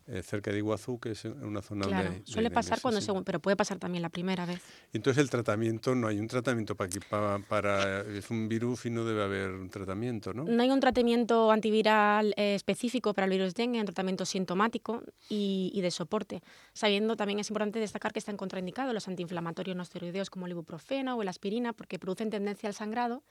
eh, 0.08 0.22
cerca 0.22 0.52
de 0.52 0.58
Iguazú, 0.58 1.00
que 1.00 1.12
es 1.12 1.26
una 1.26 1.62
zona 1.62 1.88
claro, 1.88 2.12
de, 2.12 2.22
suele 2.26 2.52
pasar 2.52 2.82
cuando 2.82 3.00
segundo, 3.02 3.24
pero 3.24 3.40
puede 3.40 3.56
pasar 3.56 3.80
también 3.80 4.02
la 4.02 4.10
primera 4.10 4.46
vez. 4.46 4.62
Entonces 4.92 5.22
el 5.22 5.30
tratamiento, 5.30 5.96
no 5.96 6.08
hay 6.08 6.20
un 6.20 6.28
tratamiento 6.28 6.76
para, 6.76 7.40
para, 7.40 8.02
es 8.02 8.30
un 8.30 8.50
virus 8.50 8.86
y 8.86 8.90
no 8.90 9.06
debe 9.06 9.24
haber 9.24 9.52
un 9.52 9.70
tratamiento, 9.70 10.34
¿no? 10.34 10.44
No 10.44 10.62
hay 10.62 10.70
un 10.70 10.80
tratamiento 10.80 11.52
antiviral 11.52 12.34
eh, 12.36 12.56
específico 12.56 13.14
para 13.14 13.26
el 13.26 13.32
virus 13.32 13.54
dengue, 13.54 13.80
un 13.80 13.86
tratamiento 13.86 14.26
sintomático 14.26 15.04
y, 15.30 15.72
y, 15.74 15.82
de 15.82 15.92
soporte. 15.92 16.42
Sabiendo 16.74 17.16
también 17.16 17.40
es 17.40 17.50
importante 17.50 17.80
destacar 17.80 18.12
que 18.12 18.20
están 18.20 18.38
contraindicados 18.38 18.94
los 18.94 19.08
antiinflamatorios 19.08 19.78
no 19.78 19.84
esteroideos 19.84 20.30
como 20.30 20.46
el 20.46 20.52
ibuprofeno 20.52 21.18
o 21.18 21.24
la 21.24 21.32
aspirina 21.32 21.74
porque 21.74 22.00
producen 22.00 22.30
tendencia 22.30 22.68
al 22.68 22.76
sangrado 22.76 23.24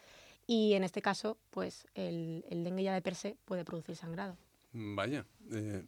y 0.46 0.74
en 0.74 0.84
este 0.84 1.02
caso, 1.02 1.38
pues 1.50 1.86
el, 1.94 2.44
el 2.48 2.64
dengue 2.64 2.82
ya 2.82 2.94
de 2.94 3.02
per 3.02 3.14
se 3.14 3.36
puede 3.44 3.64
producir 3.64 3.96
sangrado. 3.96 4.36
Vaya. 4.72 5.26
Eh, 5.50 5.84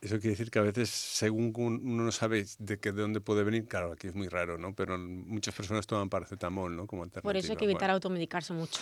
eso 0.00 0.18
quiere 0.18 0.30
decir 0.30 0.50
que 0.50 0.58
a 0.58 0.62
veces, 0.62 0.90
según 0.90 1.52
uno 1.56 2.04
no 2.04 2.12
sabe 2.12 2.44
de, 2.58 2.78
qué, 2.78 2.92
de 2.92 3.02
dónde 3.02 3.20
puede 3.20 3.44
venir, 3.44 3.66
claro, 3.66 3.92
aquí 3.92 4.08
es 4.08 4.14
muy 4.14 4.28
raro, 4.28 4.58
¿no? 4.58 4.74
Pero 4.74 4.98
muchas 4.98 5.54
personas 5.54 5.86
toman 5.86 6.08
paracetamol, 6.08 6.74
¿no? 6.74 6.86
Como 6.86 7.04
alternativa. 7.04 7.28
Por 7.28 7.36
eso 7.36 7.52
hay 7.52 7.56
que 7.56 7.64
evitar 7.64 7.90
automedicarse 7.90 8.52
mucho. 8.52 8.80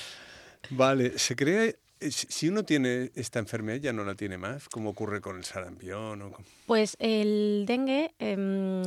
vale, 0.70 1.18
se 1.18 1.34
cree 1.36 1.78
eh, 2.00 2.10
si 2.10 2.48
uno 2.48 2.64
tiene 2.64 3.10
esta 3.14 3.38
enfermedad, 3.38 3.78
ya 3.78 3.92
no 3.92 4.04
la 4.04 4.14
tiene 4.14 4.38
más, 4.38 4.68
como 4.70 4.90
ocurre 4.90 5.20
con 5.20 5.36
el 5.36 5.44
sarampión. 5.44 6.22
O 6.22 6.32
Pues 6.66 6.96
el 6.98 7.64
dengue, 7.66 8.14
em, 8.18 8.82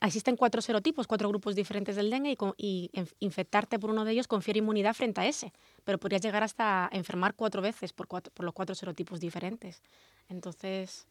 existen 0.00 0.36
cuatro 0.36 0.60
serotipos, 0.60 1.06
cuatro 1.06 1.28
grupos 1.28 1.54
diferentes 1.54 1.96
del 1.96 2.10
dengue 2.10 2.36
y, 2.56 2.90
infectarte 3.20 3.78
por 3.78 3.90
uno 3.90 4.04
de 4.04 4.12
ellos 4.12 4.28
confiere 4.28 4.58
inmunidad 4.58 4.94
frente 4.94 5.20
a 5.20 5.26
ese, 5.26 5.52
pero 5.84 5.98
podrías 5.98 6.22
llegar 6.22 6.42
hasta 6.42 6.88
enfermar 6.92 7.34
cuatro 7.34 7.62
veces 7.62 7.92
por, 7.92 8.08
por 8.08 8.44
los 8.44 8.54
cuatro 8.54 8.74
serotipos 8.74 9.20
diferentes. 9.20 9.82
Entonces... 10.28 11.06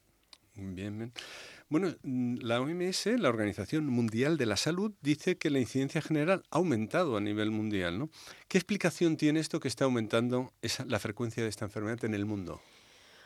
Bien, 0.56 0.96
bien. 0.98 1.12
Bueno, 1.68 1.96
mm, 2.04 2.38
la 2.42 2.62
OMS, 2.62 3.08
la 3.18 3.30
Organización 3.30 3.88
Mundial 3.88 4.38
de 4.38 4.46
la 4.46 4.58
Salud, 4.58 4.94
dice 5.02 5.38
que 5.38 5.50
la 5.50 5.60
incidencia 5.60 6.02
general 6.02 6.44
ha 6.52 6.58
aumentado 6.58 7.18
a 7.18 7.22
nivel 7.22 7.50
mundial. 7.50 7.98
¿no? 7.98 8.10
¿Qué 8.48 8.60
explicación 8.60 9.18
tiene 9.18 9.40
esto 9.40 9.60
que 9.60 9.68
está 9.68 9.86
aumentando 9.86 10.54
esa, 10.62 10.86
la 10.86 11.00
frecuencia 11.00 11.42
de 11.42 11.50
esta 11.50 11.66
enfermedad 11.66 12.06
en 12.06 12.14
el 12.14 12.26
mundo? 12.26 12.62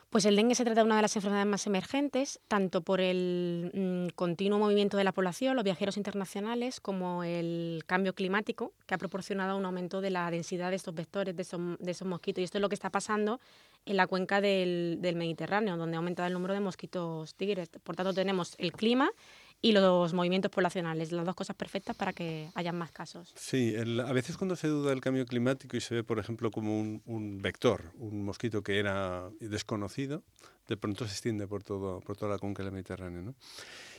Pues 0.10 0.24
el 0.24 0.38
dengue 0.38 0.56
se 0.56 0.64
trata 0.64 0.82
de 0.82 0.86
una 0.86 0.96
de 0.96 1.02
las 1.02 1.18
enfermedades 1.18 1.50
más 1.50 1.68
emergentes, 1.68 2.40
tanto 2.48 2.82
por 2.82 3.02
el 3.02 3.72
mm, 3.74 4.16
continuo 4.16 4.58
movimiento 4.58 4.96
de 4.96 5.04
la 5.04 5.12
población, 5.12 5.58
los 5.58 5.66
viajeros 5.66 5.98
internacionales, 5.98 6.80
como 6.80 7.26
el 7.26 7.84
cambio 7.86 8.16
climático, 8.16 8.72
que 8.86 8.96
ha 8.96 8.98
proporcionado 8.98 9.58
un 9.58 9.66
aumento 9.66 10.00
de 10.00 10.10
la 10.10 10.32
densidad 10.32 10.70
de 10.70 10.78
estos 10.78 10.96
vectores, 10.96 11.36
de 11.36 11.42
esos, 11.42 12.08
mosquitos. 12.08 12.40
Y 12.40 12.46
esto 12.46 12.58
es 12.58 12.62
lo 12.62 12.70
que 12.70 12.76
está 12.76 12.90
pasando 12.90 13.42
en 13.86 13.98
la 13.98 14.08
cuenca 14.08 14.40
del, 14.40 15.00
del 15.02 15.18
Mediterráneo, 15.18 15.76
donde 15.76 15.98
ha 15.98 16.00
aumentado 16.00 16.28
el 16.28 16.34
número 16.34 16.54
de 16.54 16.62
mosquitos 16.62 17.36
tigres. 17.36 17.68
Por 17.84 17.98
tanto, 17.98 18.14
tenemos 18.14 18.56
el 18.60 18.72
clima 18.72 19.12
y 19.62 19.72
los 19.72 20.14
movimientos 20.14 20.52
poblacionales, 20.52 21.12
las 21.12 21.26
dos 21.26 21.36
cosas 21.36 21.56
perfectas 21.56 21.96
para 21.96 22.14
que 22.14 22.50
haya 22.54 22.72
más 22.72 22.92
casos. 22.92 23.34
Sí, 23.36 23.76
a 23.76 24.14
veces 24.14 24.38
cuando 24.38 24.56
se 24.56 24.68
duda 24.68 24.92
del 24.92 25.02
cambio 25.02 25.26
climático 25.26 25.76
y 25.76 25.82
se 25.82 25.96
ve, 25.96 26.04
por 26.04 26.20
ejemplo, 26.20 26.52
como 26.52 26.80
un, 26.80 27.02
un, 27.06 27.42
vector, 27.42 27.92
un 27.96 28.24
mosquito 28.24 28.62
que 28.62 28.78
era 28.80 29.30
desconocido, 29.40 30.24
de 30.68 30.78
pronto 30.78 31.06
se 31.06 31.12
extiende 31.12 31.48
por, 31.48 31.64
todo, 31.64 32.02
por 32.02 32.18
toda 32.18 32.32
la 32.32 32.38
cuenca 32.38 32.64
del 32.64 32.72
Mediterráneo. 32.72 33.22
¿no? 33.22 33.36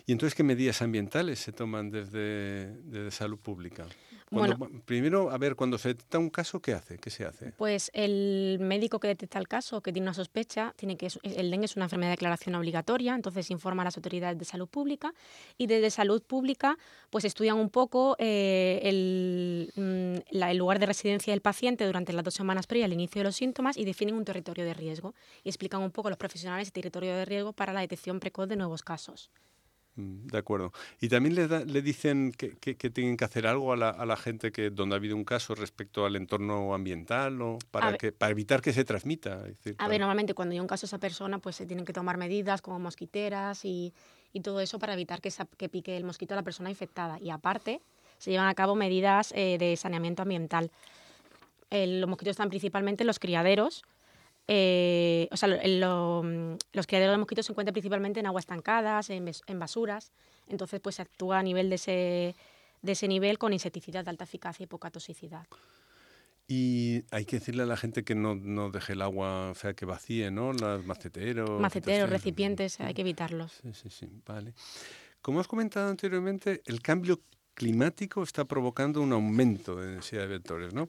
¿Y 0.07 0.13
entonces 0.13 0.35
qué 0.35 0.43
medidas 0.43 0.81
ambientales 0.81 1.39
se 1.39 1.53
toman 1.53 1.91
desde, 1.91 2.75
desde 2.83 3.11
salud 3.11 3.39
pública? 3.39 3.87
Bueno, 4.31 4.59
primero, 4.85 5.31
a 5.31 5.39
ver, 5.39 5.57
cuando 5.57 5.79
se 5.79 5.89
detecta 5.89 6.19
un 6.19 6.31
caso, 6.31 6.61
¿qué 6.61 6.75
hace? 6.75 6.99
¿Qué 6.99 7.11
se 7.11 7.25
hace? 7.25 7.53
Pues 7.53 7.91
el 7.95 8.59
médico 8.61 9.01
que 9.01 9.09
detecta 9.09 9.39
el 9.39 9.49
caso, 9.49 9.81
que 9.81 9.93
tiene 9.93 10.07
una 10.07 10.15
sospecha, 10.15 10.75
tiene 10.77 10.97
que 10.97 11.09
el 11.23 11.51
dengue 11.51 11.67
es 11.67 11.77
una 11.77 11.87
enfermedad 11.87 12.11
de 12.11 12.17
declaración 12.17 12.55
obligatoria, 12.55 13.15
entonces 13.15 13.51
informa 13.51 13.83
a 13.83 13.85
las 13.85 13.97
autoridades 13.97 14.39
de 14.39 14.45
salud 14.45 14.69
pública 14.69 15.15
y 15.57 15.67
desde 15.67 15.91
salud 15.91 16.23
pública 16.23 16.79
pues 17.11 17.25
estudian 17.25 17.57
un 17.57 17.71
poco 17.71 18.17
eh, 18.19 18.81
el, 18.83 19.73
mm, 19.75 20.37
el, 20.37 20.57
lugar 20.57 20.79
de 20.79 20.87
residencia 20.87 21.33
del 21.33 21.41
paciente 21.41 21.87
durante 21.87 22.13
las 22.13 22.25
dos 22.25 22.35
semanas 22.35 22.67
previas 22.67 22.87
al 22.87 22.93
inicio 22.93 23.21
de 23.21 23.25
los 23.25 23.37
síntomas 23.37 23.77
y 23.77 23.85
definen 23.85 24.15
un 24.15 24.25
territorio 24.25 24.65
de 24.65 24.75
riesgo 24.75 25.15
y 25.45 25.49
explican 25.49 25.81
un 25.81 25.91
poco 25.91 26.09
a 26.09 26.11
los 26.11 26.19
profesionales 26.19 26.69
el 26.69 26.73
territorio 26.73 27.15
de 27.17 27.25
riesgo 27.25 27.53
para 27.53 27.73
la 27.73 27.81
detección 27.81 28.21
precoz 28.21 28.49
de 28.49 28.57
nuevos 28.57 28.83
casos. 28.83 29.31
Mm, 29.99 30.29
de 30.29 30.39
acuerdo. 30.39 30.73
Y 31.01 31.09
también 31.09 31.35
le, 31.35 31.65
le 31.67 31.83
dicen 31.83 32.31
que, 32.31 32.55
que, 32.57 32.91
tienen 32.91 33.17
que 33.17 33.25
hacer 33.25 33.49
algo 33.49 33.73
a 33.73 33.77
la, 33.77 33.91
a 33.91 34.07
la, 34.07 34.17
gente 34.17 34.53
que 34.53 34.71
donde 34.71 34.95
ha 34.95 34.99
habido 34.99 35.17
un 35.17 35.25
caso 35.25 35.57
respecto 35.57 36.07
al 36.07 36.15
entorno 36.15 36.73
ambiental 36.73 37.43
o 37.43 37.59
para, 37.73 37.99
que, 37.99 38.13
para 38.13 38.31
evitar 38.31 38.63
que 38.63 38.73
se 38.73 38.85
transmita. 38.85 39.43
a 39.79 39.89
ver, 39.89 39.99
normalmente 39.99 40.35
cuando 40.35 40.53
hay 40.53 40.61
un 40.61 40.69
caso 40.69 40.87
a 40.87 40.89
esa 40.89 40.99
persona, 40.99 41.41
pues 41.41 41.57
se 41.57 41.67
tienen 41.67 41.85
que 41.85 41.93
tomar 41.93 42.17
medidas 42.17 42.63
como 42.63 42.79
mosquiteras 42.79 43.65
y, 43.65 43.93
y 44.33 44.41
todo 44.41 44.61
eso 44.61 44.79
para 44.79 44.93
evitar 44.93 45.21
que, 45.21 45.33
que, 45.57 45.69
pique 45.69 45.97
el 45.97 46.05
mosquito 46.05 46.35
a 46.35 46.37
la 46.37 46.45
persona 46.45 46.71
infectada. 46.71 47.19
Y 47.21 47.31
aparte, 47.31 47.81
se 48.19 48.31
llevan 48.31 48.47
a 48.47 48.55
cabo 48.55 48.77
medidas 48.77 49.33
eh, 49.35 49.59
de 49.59 49.77
saneamiento 49.77 50.23
ambiental. 50.23 50.71
los 51.73 52.09
mosquitos 52.09 52.31
están 52.33 52.51
principalmente 52.51 53.03
en 53.03 53.09
los 53.09 53.19
criaderos, 53.19 53.83
eh, 54.51 55.29
o 55.31 55.37
sea, 55.37 55.49
mm, 55.49 56.57
los 56.73 56.87
criaderos 56.87 57.13
de 57.13 57.19
mosquitos 57.19 57.45
se 57.45 57.53
encuentran 57.53 57.75
principalmente 57.75 58.21
en 58.21 58.27
aguas 58.27 58.43
estancadas, 58.43 59.11
en, 59.11 59.31
basuras, 59.59 60.11
entonces 60.49 60.81
pues 60.81 60.97
se 60.97 61.03
actúa 61.03 61.39
a 61.39 61.43
nivel 61.43 61.69
de 61.69 61.75
ese, 61.75 62.35
de 62.81 62.93
ese 62.93 63.09
nivel 63.09 63.39
con 63.39 63.53
insecticidas 63.53 64.07
de 64.07 64.11
alta 64.11 64.25
eficacia 64.25 64.65
y 64.65 64.67
poca 64.67 64.91
toxicidad. 64.91 65.47
Y 66.51 67.05
hay 67.11 67.27
que 67.27 67.41
decirle 67.41 67.65
a 67.65 67.67
la 67.67 67.77
gente 67.77 68.05
que 68.05 68.15
no, 68.15 68.35
no 68.35 68.71
deje 68.71 68.95
el 68.95 69.03
agua, 69.03 69.51
o 69.51 69.55
sea, 69.55 69.75
que 69.75 69.85
vacíe, 69.85 70.31
¿no? 70.31 70.55
Los 70.55 70.83
maceteros. 70.87 71.61
Maceteros, 71.61 72.09
recipientes, 72.09 72.81
hay 72.81 72.95
que 72.95 73.03
evitarlos. 73.03 73.53
Sí, 73.63 73.75
sí, 73.75 73.91
sí, 73.91 74.09
vale. 74.25 74.55
Como 75.21 75.41
has 75.41 75.47
comentado 75.47 75.91
anteriormente, 75.91 76.63
el 76.65 76.81
cambio 76.81 77.21
climático 77.53 78.23
está 78.23 78.47
provocando 78.47 79.03
un 79.03 79.13
aumento 79.13 79.77
de 79.77 79.89
densidad 79.89 80.23
de 80.23 80.29
vectores, 80.29 80.73
¿no? 80.73 80.89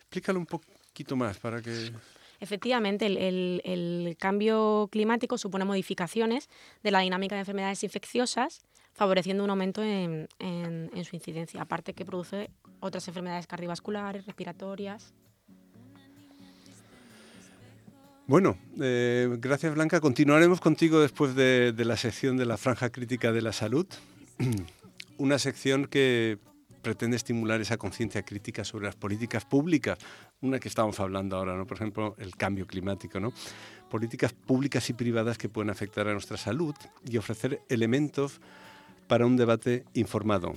Explícalo 0.00 0.40
un 0.40 0.46
poquito 0.46 1.14
más 1.14 1.38
para 1.38 1.62
que... 1.62 1.92
Efectivamente, 2.40 3.06
el, 3.06 4.16
cambio 4.18 4.88
climático 4.90 5.36
supone 5.36 5.66
modificaciones 5.66 6.48
de 6.82 6.90
la 6.90 7.00
dinámica 7.00 7.34
de 7.34 7.40
enfermedades 7.40 7.84
infecciosas, 7.84 8.62
favoreciendo 8.94 9.44
un 9.44 9.50
aumento 9.50 9.82
en, 9.82 10.28
su 11.04 11.16
incidencia, 11.16 11.60
aparte 11.60 11.92
que 11.92 12.04
produce 12.06 12.50
otras 12.80 13.06
enfermedades 13.08 13.46
cardiovasculares, 13.46 14.24
respiratorias. 14.24 15.12
Bueno, 18.26 18.56
eh, 18.80 19.28
gracias 19.38 19.74
Blanca. 19.74 20.00
Continuaremos 20.00 20.60
contigo 20.60 21.00
después 21.00 21.34
de, 21.34 21.72
de 21.72 21.84
la 21.84 21.96
sección 21.96 22.36
de 22.36 22.46
la 22.46 22.56
franja 22.56 22.90
crítica 22.90 23.32
de 23.32 23.42
la 23.42 23.52
salud. 23.52 23.86
Una 25.18 25.38
sección 25.38 25.86
que 25.86 26.38
pretende 26.82 27.16
estimular 27.16 27.60
esa 27.60 27.76
conciencia 27.76 28.22
crítica 28.22 28.64
sobre 28.64 28.86
las 28.86 28.96
políticas 28.96 29.44
públicas, 29.44 29.98
una 30.40 30.58
que 30.58 30.68
estamos 30.68 30.98
hablando 31.00 31.36
ahora, 31.36 31.56
¿no? 31.56 31.66
por 31.66 31.76
ejemplo, 31.76 32.14
el 32.18 32.36
cambio 32.36 32.66
climático, 32.66 33.20
¿no? 33.20 33.32
políticas 33.88 34.32
públicas 34.32 34.88
y 34.90 34.94
privadas 34.94 35.38
que 35.38 35.48
pueden 35.48 35.70
afectar 35.70 36.08
a 36.08 36.12
nuestra 36.12 36.36
salud 36.36 36.74
y 37.04 37.16
ofrecer 37.16 37.60
elementos 37.68 38.40
para 39.08 39.26
un 39.26 39.36
debate 39.36 39.84
informado. 39.94 40.54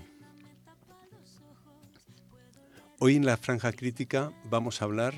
Hoy 2.99 3.15
en 3.15 3.25
la 3.25 3.35
franja 3.35 3.71
crítica 3.73 4.31
vamos 4.45 4.81
a 4.81 4.85
hablar 4.85 5.13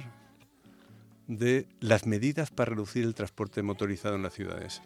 de 1.27 1.67
las 1.79 2.05
medidas 2.05 2.49
para 2.51 2.71
reducir 2.71 3.03
el 3.03 3.13
transporte 3.13 3.61
motorizado 3.61 4.15
en 4.15 4.23
las 4.23 4.33
ciudades. 4.33 4.81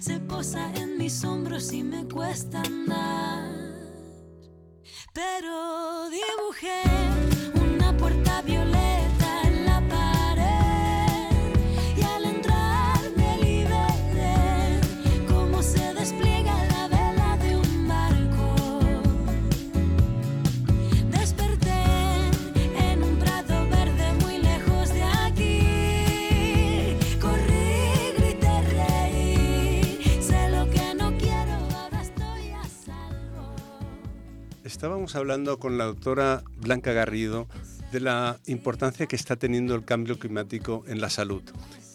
Se 0.00 0.20
posa 0.20 0.70
en 0.74 0.98
mis 0.98 1.24
hombros 1.24 1.72
y 1.72 1.82
me 1.82 2.06
cuesta 2.06 2.60
andar. 2.62 3.50
Pero 5.12 6.10
dibujé 6.10 7.13
Estábamos 34.84 35.16
hablando 35.16 35.58
con 35.58 35.78
la 35.78 35.86
doctora 35.86 36.44
Blanca 36.58 36.92
Garrido 36.92 37.48
de 37.90 38.00
la 38.00 38.38
importancia 38.44 39.06
que 39.06 39.16
está 39.16 39.34
teniendo 39.34 39.74
el 39.74 39.82
cambio 39.86 40.18
climático 40.18 40.84
en 40.86 41.00
la 41.00 41.08
salud. 41.08 41.42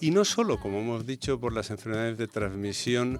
Y 0.01 0.09
no 0.09 0.25
solo, 0.25 0.59
como 0.59 0.79
hemos 0.79 1.05
dicho, 1.05 1.39
por 1.39 1.53
las 1.53 1.69
enfermedades 1.69 2.17
de 2.17 2.27
transmisión, 2.27 3.19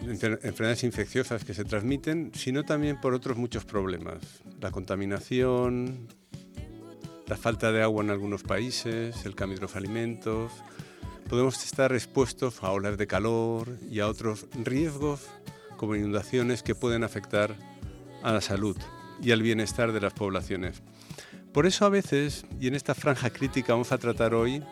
enfermedades 0.00 0.82
infecciosas 0.82 1.44
que 1.44 1.52
se 1.52 1.66
transmiten, 1.66 2.32
sino 2.34 2.64
también 2.64 2.98
por 3.02 3.12
otros 3.12 3.36
muchos 3.36 3.66
problemas. 3.66 4.16
La 4.62 4.70
contaminación, 4.70 6.08
la 7.26 7.36
falta 7.36 7.70
de 7.70 7.82
agua 7.82 8.02
en 8.02 8.08
algunos 8.08 8.44
países, 8.44 9.26
el 9.26 9.34
cambio 9.34 9.58
de 9.58 9.62
los 9.64 9.76
alimentos. 9.76 10.52
Podemos 11.28 11.62
estar 11.62 11.92
expuestos 11.92 12.62
a 12.64 12.70
olas 12.70 12.96
de 12.96 13.06
calor 13.06 13.76
y 13.90 14.00
a 14.00 14.08
otros 14.08 14.46
riesgos 14.64 15.28
como 15.78 15.96
inundaciones 15.96 16.62
que 16.62 16.74
pueden 16.74 17.04
afectar 17.04 17.56
a 18.22 18.32
la 18.32 18.42
salud 18.42 18.76
y 19.22 19.30
al 19.30 19.40
bienestar 19.40 19.92
de 19.92 20.02
las 20.02 20.12
poblaciones. 20.12 20.82
Por 21.54 21.64
eso 21.64 21.86
a 21.86 21.88
veces, 21.88 22.44
y 22.60 22.66
en 22.66 22.74
esta 22.74 22.94
franja 22.94 23.30
crítica 23.30 23.72
vamos 23.72 23.92
a 23.92 23.98
tratar 23.98 24.34
hoy, 24.34 24.62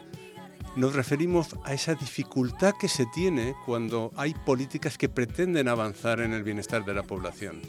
nos 0.77 0.95
referimos 0.95 1.57
a 1.65 1.73
esa 1.73 1.95
dificultad 1.95 2.75
que 2.79 2.89
se 2.89 3.07
tiene 3.07 3.55
cuando 3.65 4.13
hay 4.15 4.35
políticas 4.35 4.99
que 4.99 5.09
pretenden 5.09 5.69
avanzar 5.69 6.21
en 6.21 6.35
el 6.35 6.43
bienestar 6.43 6.85
de 6.85 6.93
la 6.93 7.03
población. 7.03 7.63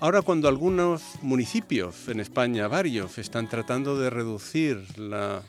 Ahora 0.00 0.22
cuando 0.22 0.48
algunos 0.48 1.02
municipios 1.20 2.08
en 2.08 2.20
España, 2.20 2.66
varios, 2.68 3.18
están 3.18 3.50
tratando 3.50 3.98
de 3.98 4.08
reducir 4.08 4.98
la 4.98 5.42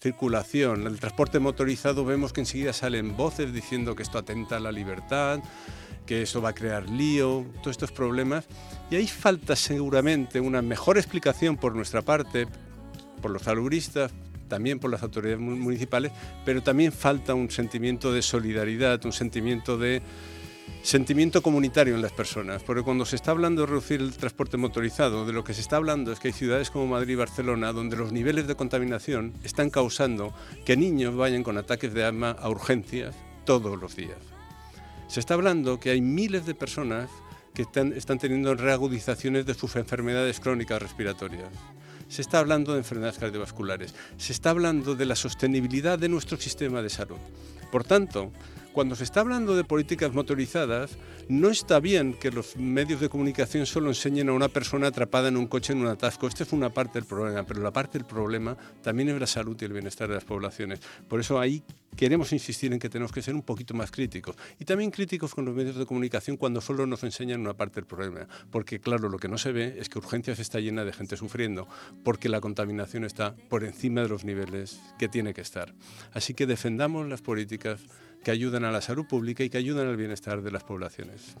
circulación, 0.00 0.86
el 0.86 1.00
transporte 1.00 1.40
motorizado, 1.40 2.04
vemos 2.04 2.32
que 2.32 2.40
enseguida 2.40 2.72
salen 2.72 3.16
voces 3.16 3.52
diciendo 3.52 3.96
que 3.96 4.04
esto 4.04 4.18
atenta 4.18 4.58
a 4.58 4.60
la 4.60 4.70
libertad, 4.70 5.40
que 6.08 6.22
eso 6.22 6.40
va 6.40 6.48
a 6.48 6.54
crear 6.54 6.88
lío, 6.88 7.44
todos 7.58 7.72
estos 7.72 7.92
problemas. 7.92 8.46
Y 8.90 8.96
ahí 8.96 9.06
falta 9.06 9.54
seguramente 9.54 10.40
una 10.40 10.62
mejor 10.62 10.96
explicación 10.96 11.58
por 11.58 11.76
nuestra 11.76 12.00
parte, 12.00 12.48
por 13.20 13.30
los 13.30 13.42
salubristas, 13.42 14.10
también 14.48 14.78
por 14.78 14.90
las 14.90 15.02
autoridades 15.02 15.38
municipales, 15.38 16.10
pero 16.46 16.62
también 16.62 16.92
falta 16.92 17.34
un 17.34 17.50
sentimiento 17.50 18.10
de 18.10 18.22
solidaridad, 18.22 19.04
un 19.04 19.12
sentimiento 19.12 19.76
de 19.76 20.00
sentimiento 20.82 21.42
comunitario 21.42 21.94
en 21.94 22.00
las 22.00 22.12
personas, 22.12 22.62
porque 22.62 22.82
cuando 22.82 23.04
se 23.04 23.16
está 23.16 23.32
hablando 23.32 23.62
de 23.62 23.66
reducir 23.66 24.00
el 24.00 24.16
transporte 24.16 24.56
motorizado, 24.56 25.26
de 25.26 25.34
lo 25.34 25.44
que 25.44 25.52
se 25.52 25.60
está 25.60 25.76
hablando 25.76 26.10
es 26.10 26.20
que 26.20 26.28
hay 26.28 26.32
ciudades 26.32 26.70
como 26.70 26.86
Madrid 26.86 27.12
y 27.12 27.16
Barcelona 27.16 27.74
donde 27.74 27.96
los 27.96 28.12
niveles 28.12 28.46
de 28.46 28.54
contaminación 28.54 29.34
están 29.44 29.68
causando 29.68 30.32
que 30.64 30.76
niños 30.78 31.14
vayan 31.14 31.42
con 31.42 31.58
ataques 31.58 31.92
de 31.92 32.04
asma 32.04 32.30
a 32.30 32.48
urgencias 32.48 33.14
todos 33.44 33.78
los 33.78 33.94
días. 33.94 34.37
Se 35.08 35.20
está 35.20 35.34
hablando 35.34 35.80
que 35.80 35.90
hay 35.90 36.02
miles 36.02 36.44
de 36.44 36.54
personas 36.54 37.08
que 37.54 37.62
están, 37.62 37.92
están 37.94 38.18
teniendo 38.18 38.54
reagudizaciones 38.54 39.46
de 39.46 39.54
sus 39.54 39.74
enfermedades 39.76 40.38
crónicas 40.38 40.80
respiratorias. 40.80 41.48
Se 42.08 42.22
está 42.22 42.38
hablando 42.38 42.72
de 42.72 42.78
enfermedades 42.78 43.18
cardiovasculares. 43.18 43.94
Se 44.18 44.32
está 44.32 44.50
hablando 44.50 44.94
de 44.94 45.06
la 45.06 45.16
sostenibilidad 45.16 45.98
de 45.98 46.10
nuestro 46.10 46.36
sistema 46.36 46.82
de 46.82 46.90
salud. 46.90 47.16
Por 47.72 47.84
tanto, 47.84 48.32
cuando 48.78 48.94
se 48.94 49.02
está 49.02 49.22
hablando 49.22 49.56
de 49.56 49.64
políticas 49.64 50.14
motorizadas, 50.14 50.98
no 51.28 51.50
está 51.50 51.80
bien 51.80 52.14
que 52.14 52.30
los 52.30 52.56
medios 52.56 53.00
de 53.00 53.08
comunicación 53.08 53.66
solo 53.66 53.88
enseñen 53.88 54.28
a 54.28 54.32
una 54.32 54.46
persona 54.46 54.86
atrapada 54.86 55.26
en 55.26 55.36
un 55.36 55.48
coche 55.48 55.72
en 55.72 55.80
un 55.80 55.88
atasco. 55.88 56.28
Esta 56.28 56.44
es 56.44 56.52
una 56.52 56.70
parte 56.70 57.00
del 57.00 57.04
problema, 57.04 57.42
pero 57.42 57.60
la 57.60 57.72
parte 57.72 57.98
del 57.98 58.06
problema 58.06 58.56
también 58.80 59.08
es 59.08 59.18
la 59.18 59.26
salud 59.26 59.56
y 59.60 59.64
el 59.64 59.72
bienestar 59.72 60.06
de 60.06 60.14
las 60.14 60.22
poblaciones. 60.22 60.78
Por 61.08 61.18
eso 61.18 61.40
ahí 61.40 61.64
queremos 61.96 62.32
insistir 62.32 62.72
en 62.72 62.78
que 62.78 62.88
tenemos 62.88 63.10
que 63.10 63.20
ser 63.20 63.34
un 63.34 63.42
poquito 63.42 63.74
más 63.74 63.90
críticos. 63.90 64.36
Y 64.60 64.64
también 64.64 64.92
críticos 64.92 65.34
con 65.34 65.44
los 65.44 65.56
medios 65.56 65.74
de 65.74 65.84
comunicación 65.84 66.36
cuando 66.36 66.60
solo 66.60 66.86
nos 66.86 67.02
enseñan 67.02 67.40
una 67.40 67.54
parte 67.54 67.80
del 67.80 67.86
problema. 67.86 68.28
Porque 68.52 68.78
claro, 68.78 69.08
lo 69.08 69.18
que 69.18 69.26
no 69.26 69.38
se 69.38 69.50
ve 69.50 69.74
es 69.80 69.88
que 69.88 69.98
urgencias 69.98 70.38
está 70.38 70.60
llena 70.60 70.84
de 70.84 70.92
gente 70.92 71.16
sufriendo, 71.16 71.66
porque 72.04 72.28
la 72.28 72.40
contaminación 72.40 73.02
está 73.02 73.34
por 73.48 73.64
encima 73.64 74.02
de 74.02 74.08
los 74.08 74.24
niveles 74.24 74.78
que 75.00 75.08
tiene 75.08 75.34
que 75.34 75.40
estar. 75.40 75.74
Así 76.12 76.32
que 76.32 76.46
defendamos 76.46 77.08
las 77.08 77.22
políticas 77.22 77.80
que 78.22 78.30
ayudan 78.30 78.64
a 78.64 78.72
la 78.72 78.80
salud 78.80 79.06
pública 79.06 79.44
y 79.44 79.50
que 79.50 79.58
ayudan 79.58 79.88
al 79.88 79.96
bienestar 79.96 80.42
de 80.42 80.50
las 80.50 80.64
poblaciones. 80.64 81.36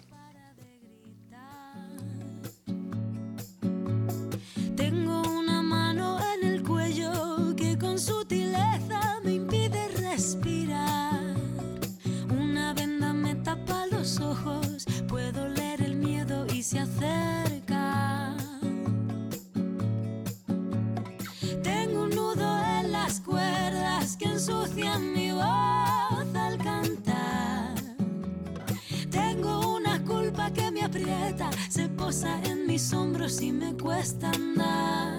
Cuesta 33.88 34.30
andar. 34.30 35.14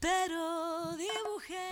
Pero 0.00 0.96
dibujé. 0.96 1.70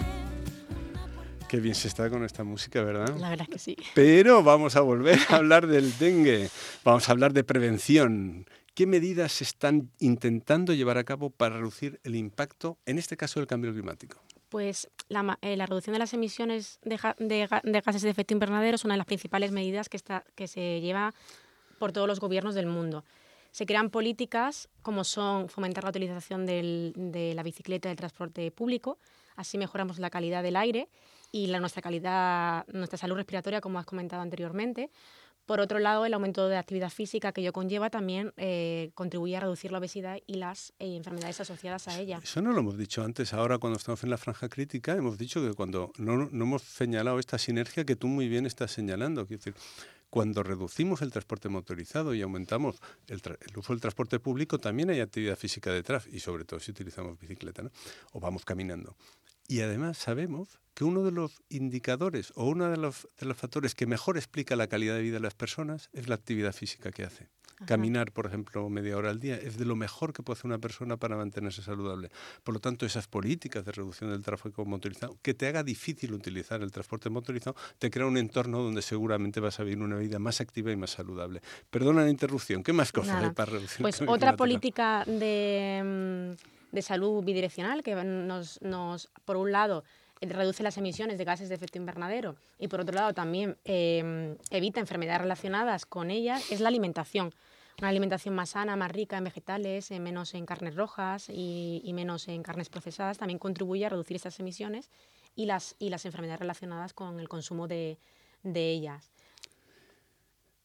Qué 1.49 1.59
bien 1.59 1.75
se 1.75 1.89
está 1.89 2.09
con 2.09 2.25
esta 2.25 2.45
música, 2.45 2.85
¿verdad? 2.85 3.17
La 3.19 3.31
verdad 3.31 3.49
es 3.49 3.53
que 3.53 3.59
sí. 3.59 3.77
Pero 3.97 4.45
vamos 4.45 4.77
a 4.77 4.81
volver 4.81 5.19
a 5.31 5.37
hablar 5.37 5.67
del 5.67 5.99
dengue. 5.99 6.51
Vamos 6.85 7.09
a 7.09 7.13
hablar 7.13 7.33
de 7.33 7.43
prevención. 7.43 8.47
¿Qué 8.75 8.87
medidas 8.87 9.33
se 9.33 9.43
están 9.43 9.91
intentando 9.99 10.73
llevar 10.73 10.99
a 10.99 11.05
cabo 11.05 11.31
para 11.31 11.57
reducir 11.57 11.99
el 12.05 12.15
impacto, 12.15 12.79
en 12.87 12.99
este 12.99 13.17
caso, 13.17 13.41
del 13.41 13.49
cambio 13.49 13.73
climático? 13.73 14.23
Pues 14.51 14.89
la, 15.09 15.37
eh, 15.43 15.57
reducción 15.57 15.95
de 15.95 15.99
las 15.99 16.15
emisiones 16.15 16.79
de, 16.85 17.49
gases 17.85 18.03
de 18.03 18.11
efecto 18.11 18.35
invernadero 18.35 18.77
es 18.77 18.85
una 18.85 18.95
de 18.95 18.99
las 18.99 19.07
principales 19.07 19.51
medidas 19.51 19.89
que, 19.89 19.97
está, 19.97 20.23
que 20.37 20.47
se 20.47 20.81
lleva 20.81 21.13
por 21.81 21.91
todos 21.91 22.07
los 22.07 22.21
gobiernos 22.21 22.55
del 22.55 22.67
mundo. 22.67 23.05
Se 23.55 23.67
crean 23.67 23.89
políticas 23.89 24.69
como 24.83 25.05
son 25.05 25.49
fomentar 25.49 25.85
la 25.85 25.91
utilización 25.91 26.45
de 26.45 27.33
la 27.37 27.43
bicicleta 27.45 27.87
y 27.87 27.91
del 27.91 27.97
transporte 27.97 28.51
público, 28.51 28.99
así 29.37 29.59
mejoramos 29.59 30.01
la 30.01 30.11
calidad 30.11 30.43
del 30.43 30.57
aire 30.57 30.89
y 31.31 31.47
la, 31.47 31.61
nuestra 31.61 31.81
calidad, 31.81 32.67
nuestra 32.67 32.99
salud 32.99 33.15
respiratoria, 33.15 33.61
como 33.61 33.79
has 33.79 33.87
comentado 33.87 34.23
anteriormente. 34.23 34.91
Por 35.47 35.61
otro 35.61 35.79
lado, 35.79 36.05
el 36.05 36.15
aumento 36.15 36.49
de 36.49 36.57
actividad 36.57 36.91
física 36.91 37.31
que 37.31 37.43
ello 37.43 37.53
conlleva 37.53 37.91
también 37.91 38.33
eh, 38.39 38.91
contribuye 38.95 39.37
a 39.37 39.41
reducir 39.41 39.71
la 39.71 39.79
obesidad 39.79 40.19
y 40.27 40.35
las 40.35 40.73
eh, 40.81 40.97
enfermedades 40.97 41.41
asociadas 41.41 41.87
a 41.87 42.01
ella. 42.01 42.19
Eso 42.25 42.43
no 42.43 42.51
lo 42.51 42.59
hemos 42.59 42.77
dicho 42.77 43.05
antes. 43.05 43.35
Ahora, 43.35 43.59
cuando 43.59 43.79
estamos 43.79 44.03
en 44.03 44.11
la 44.11 44.17
franja 44.17 44.49
crítica, 44.49 44.97
hemos 44.97 45.17
dicho 45.17 45.41
que 45.47 45.55
cuando 45.55 45.93
no, 45.97 46.29
no 46.33 46.45
hemos 46.45 46.63
señalado 46.63 47.21
esta 47.21 47.39
sinergia 47.39 47.85
que 47.85 47.95
tú 47.95 48.09
muy 48.09 48.27
bien 48.27 48.47
estás 48.47 48.73
señalando. 48.73 49.25
Quiero 49.27 49.39
decir, 49.39 49.55
cuando 50.15 50.45
reducimos 50.45 51.03
el 51.03 51.11
transporte 51.11 51.49
motorizado 51.49 52.15
y 52.15 52.23
aumentamos 52.23 52.81
el, 53.09 53.21
uso 53.57 53.73
del 53.73 53.81
transporte 53.81 54.21
público, 54.21 54.61
también 54.61 54.89
hay 54.91 55.01
actividad 55.01 55.37
física 55.37 55.73
detrás 55.73 56.07
y 56.07 56.21
sobre 56.21 56.45
todo 56.45 56.61
si 56.61 56.71
utilizamos 56.71 57.19
bicicleta 57.19 57.69
o 58.13 58.21
vamos 58.21 58.45
caminando. 58.45 58.95
Y 59.49 59.63
además 59.63 59.99
sabemos 59.99 60.61
que 60.73 60.85
uno 60.85 61.03
de 61.03 61.11
los 61.11 61.43
indicadores 61.49 62.33
o 62.37 62.45
uno 62.45 62.71
de 62.71 62.77
los, 62.77 63.09
de 63.19 63.27
los 63.27 63.37
factores 63.37 63.75
que 63.75 63.89
mejor 63.89 64.17
explica 64.17 64.55
la 64.55 64.69
calidad 64.69 64.95
de 64.95 65.03
vida 65.03 65.15
de 65.15 65.21
las 65.21 65.35
personas 65.35 65.91
es 65.93 66.09
la 66.09 66.15
actividad 66.15 66.53
física 66.53 66.93
que 66.93 67.03
hace. 67.03 67.27
Caminar, 67.67 68.13
por 68.13 68.27
ejemplo, 68.27 68.69
media 68.69 68.97
hora 68.97 69.11
al 69.11 69.21
día 69.21 69.37
es 69.37 69.57
de 69.59 69.65
lo 69.65 69.77
mejor 69.77 70.13
que 70.13 70.23
puede 70.23 70.39
hacer 70.39 70.47
una 70.47 70.59
persona 70.59 70.97
para 70.97 71.17
mantenerse 71.17 71.63
saludable. 71.63 72.11
Por 72.43 72.55
lo 72.55 72.61
tanto, 72.61 72.85
esas 72.85 73.07
políticas 73.07 73.65
de 73.65 73.73
reducción 73.73 74.11
del 74.11 74.23
tráfico 74.23 74.65
motorizado, 74.65 75.17
que 75.23 75.35
te 75.35 75.47
haga 75.47 75.63
difícil 75.63 76.13
utilizar 76.13 76.63
el 76.63 76.71
transporte 76.71 77.11
motorizado, 77.11 77.57
te 77.79 77.91
crea 77.91 78.07
un 78.07 78.17
entorno 78.17 78.63
donde 78.63 78.83
seguramente 78.83 79.41
vas 79.41 79.61
a 79.61 79.63
vivir 79.63 79.83
una 79.83 79.97
vida 79.97 80.19
más 80.19 80.41
activa 80.41 80.73
y 80.73 80.77
más 80.77 80.91
saludable. 80.91 81.41
Perdona 81.71 82.03
la 82.03 82.11
interrupción, 82.11 82.63
¿qué 82.63 82.73
más 82.73 82.93
cosas 82.93 83.23
hay 83.23 83.31
para 83.31 83.53
reducir 83.53 83.83
Pues 83.83 84.03
otra 84.03 84.37
política 84.37 85.05
de, 85.05 86.35
mm, 86.35 86.75
de, 86.75 86.83
salud 86.83 87.25
bidireccional 87.25 87.83
que 87.83 87.95
nos, 87.95 88.61
nos 88.63 89.11
por 89.25 89.37
un 89.37 89.53
lado, 89.53 89.85
reduce 90.31 90.63
las 90.63 90.77
emisiones 90.79 91.19
de 91.19 91.25
gases 91.25 91.49
de 91.49 91.55
efecto 91.55 91.79
invernadero 91.79 92.37
y 92.59 92.69
por 92.69 92.81
otro 92.81 92.95
lado 92.95 93.13
también 93.15 93.57
em, 93.65 94.37
evita 94.51 94.81
enfermedades 94.81 95.23
relacionadas 95.23 95.87
con 95.87 96.11
ellas 96.11 96.51
es 96.51 96.61
la 96.61 96.69
alimentación. 96.69 97.33
Una 97.79 97.89
alimentación 97.89 98.35
más 98.35 98.51
sana, 98.51 98.77
más 98.77 98.93
rica 98.93 99.19
en 99.19 99.25
vegetales, 99.25 99.91
menos 99.91 100.35
en 100.35 100.47
carnes 100.47 100.77
rojas 100.77 101.29
y, 101.29 101.91
menos 101.93 102.29
en 102.29 102.43
carnes 102.43 102.69
procesadas 102.69 103.19
también 103.19 103.39
contribuye 103.39 103.85
a 103.85 103.89
reducir 103.89 104.15
estas 104.15 104.39
emisiones 104.39 104.91
y 105.35 105.47
las, 105.47 105.75
y 105.81 105.91
las 105.91 106.07
enfermedades 106.07 106.41
relacionadas 106.41 106.93
con 106.93 107.19
el 107.19 107.29
consumo 107.29 107.67
de, 107.67 107.99
de 108.45 108.71
ellas. 108.71 109.14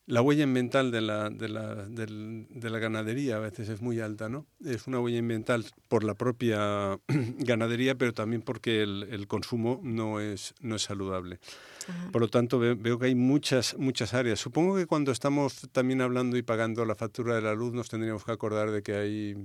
La 0.10 0.24
huella 0.24 0.44
ambiental 0.44 0.90
de 0.90 1.02
la, 1.02 1.30
de, 1.30 1.50
la, 1.50 1.76
de 1.86 2.70
la, 2.72 2.80
ganadería 2.80 3.36
a 3.36 3.40
veces 3.40 3.70
es 3.70 3.80
muy 3.80 4.00
alta, 4.00 4.28
¿no? 4.28 4.48
Es 4.66 4.88
una 4.88 5.00
huella 5.00 5.20
ambiental 5.20 5.64
por 5.88 6.04
la 6.04 6.16
propia 6.16 7.00
ganadería, 7.38 7.94
pero 7.94 8.12
también 8.12 8.42
porque 8.42 8.82
el, 8.82 9.08
el 9.12 9.28
consumo 9.28 9.80
no 9.84 10.20
es, 10.20 10.56
no 10.62 10.78
es 10.78 10.82
saludable. 10.82 11.38
Por 12.12 12.24
lo 12.24 12.28
tanto, 12.28 12.58
veo, 12.58 12.98
que 12.98 13.06
hay 13.06 13.14
muchas, 13.14 13.78
muchas 13.78 14.16
áreas. 14.16 14.40
Supongo 14.40 14.78
que 14.78 14.88
cuando 14.88 15.12
estamos 15.12 15.70
también 15.72 16.02
hablando 16.02 16.38
y 16.38 16.42
pagando 16.42 16.86
la 16.86 16.96
factura 16.96 17.36
de 17.36 17.44
la 17.44 17.54
luz 17.54 17.74
nos 17.74 17.88
tendríamos 17.88 18.26
que 18.26 18.32
acordar 18.32 18.72
de 18.72 18.82
que 18.82 18.96
hay 18.96 19.36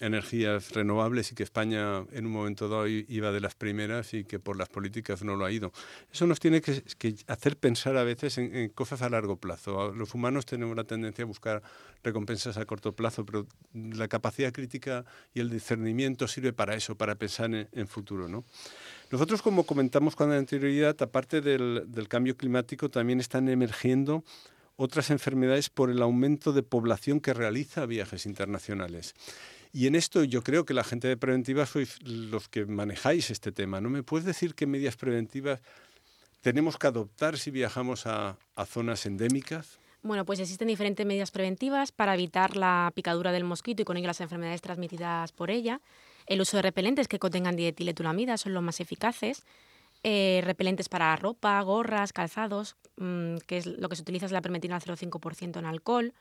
energías 0.00 0.72
renovables 0.72 1.30
y 1.30 1.34
que 1.34 1.44
España 1.44 2.04
en 2.12 2.26
un 2.26 2.32
momento 2.32 2.68
dado 2.68 2.88
iba 2.88 3.30
de 3.30 3.40
las 3.40 3.54
primeras 3.54 4.12
y 4.12 4.24
que 4.24 4.40
por 4.40 4.56
las 4.56 4.68
políticas 4.68 5.22
no 5.22 5.36
lo 5.36 5.44
ha 5.44 5.52
ido. 5.52 5.72
Eso 6.12 6.26
nos 6.26 6.40
tiene 6.40 6.60
que, 6.60 6.82
hacer 7.28 7.56
pensar 7.56 7.96
a 7.96 8.02
veces 8.02 8.38
en, 8.38 8.68
cosas 8.70 9.02
a 9.02 9.08
largo 9.08 9.36
plazo. 9.36 9.92
Los 9.92 10.14
humanos 10.14 10.46
tenemos 10.46 10.76
la 10.76 10.84
tendencia 10.84 11.22
a 11.22 11.26
buscar 11.26 11.62
recompensas 12.02 12.56
a 12.56 12.66
corto 12.66 12.92
plazo, 12.92 13.24
pero 13.24 13.46
la 13.72 14.08
capacidad 14.08 14.52
crítica 14.52 15.04
y 15.32 15.40
el 15.40 15.48
discernimiento 15.48 16.26
sirve 16.26 16.52
para 16.52 16.74
eso, 16.74 16.96
para 16.96 17.14
pensar 17.14 17.50
en, 17.54 17.88
futuro. 17.88 18.28
¿no? 18.28 18.44
Nosotros, 19.10 19.42
como 19.42 19.64
comentamos 19.64 20.16
con 20.16 20.32
anterioridad, 20.32 21.00
aparte 21.02 21.40
del, 21.40 21.84
del 21.86 22.08
cambio 22.08 22.36
climático, 22.36 22.88
también 22.90 23.20
están 23.20 23.48
emergiendo 23.48 24.24
otras 24.76 25.10
enfermedades 25.10 25.70
por 25.70 25.90
el 25.90 26.02
aumento 26.02 26.52
de 26.52 26.62
población 26.62 27.20
que 27.20 27.32
realiza 27.32 27.86
viajes 27.86 28.26
internacionales. 28.26 29.14
Y 29.74 29.88
en 29.88 29.96
esto 29.96 30.22
yo 30.22 30.44
creo 30.44 30.64
que 30.64 30.72
la 30.72 30.84
gente 30.84 31.08
de 31.08 31.16
preventiva 31.16 31.66
sois 31.66 31.98
los 32.04 32.48
que 32.48 32.64
manejáis 32.64 33.32
este 33.32 33.50
tema. 33.50 33.80
¿No 33.80 33.90
me 33.90 34.04
puedes 34.04 34.24
decir 34.24 34.54
qué 34.54 34.68
medidas 34.68 34.94
preventivas 34.94 35.58
tenemos 36.42 36.78
que 36.78 36.86
adoptar 36.86 37.36
si 37.36 37.50
viajamos 37.50 38.06
a, 38.06 38.38
zonas 38.66 39.04
endémicas? 39.04 39.80
Bueno, 40.04 40.24
pues 40.24 40.38
existen 40.38 40.68
diferentes 40.68 41.04
medidas 41.04 41.32
preventivas 41.32 41.90
para 41.90 42.14
evitar 42.14 42.56
la 42.56 42.92
picadura 42.94 43.32
del 43.32 43.42
mosquito 43.42 43.82
y 43.82 43.84
con 43.84 43.96
ello 43.96 44.06
las 44.06 44.20
enfermedades 44.20 44.62
transmitidas 44.62 45.32
por 45.32 45.50
ella. 45.50 45.80
El 46.26 46.40
uso 46.40 46.56
de 46.56 46.62
repelentes 46.62 47.08
que 47.08 47.18
contengan 47.18 47.56
dietiletulamida 47.56 48.36
son 48.36 48.54
los 48.54 48.62
más 48.62 48.78
eficaces. 48.78 49.42
Eh, 50.06 50.42
repelentes 50.44 50.90
para 50.90 51.16
ropa, 51.16 51.58
gorras, 51.62 52.12
calzados, 52.12 52.76
mm, 52.98 53.38
que 53.46 53.56
es 53.56 53.66
lo 53.66 53.88
que 53.88 53.96
se 53.96 54.02
utiliza 54.02 54.26
es 54.26 54.32
la 54.32 54.42
permetina 54.42 54.74
al 54.74 54.82
0,5% 54.82 55.58
en 55.58 55.64
alcohol. 55.64 56.12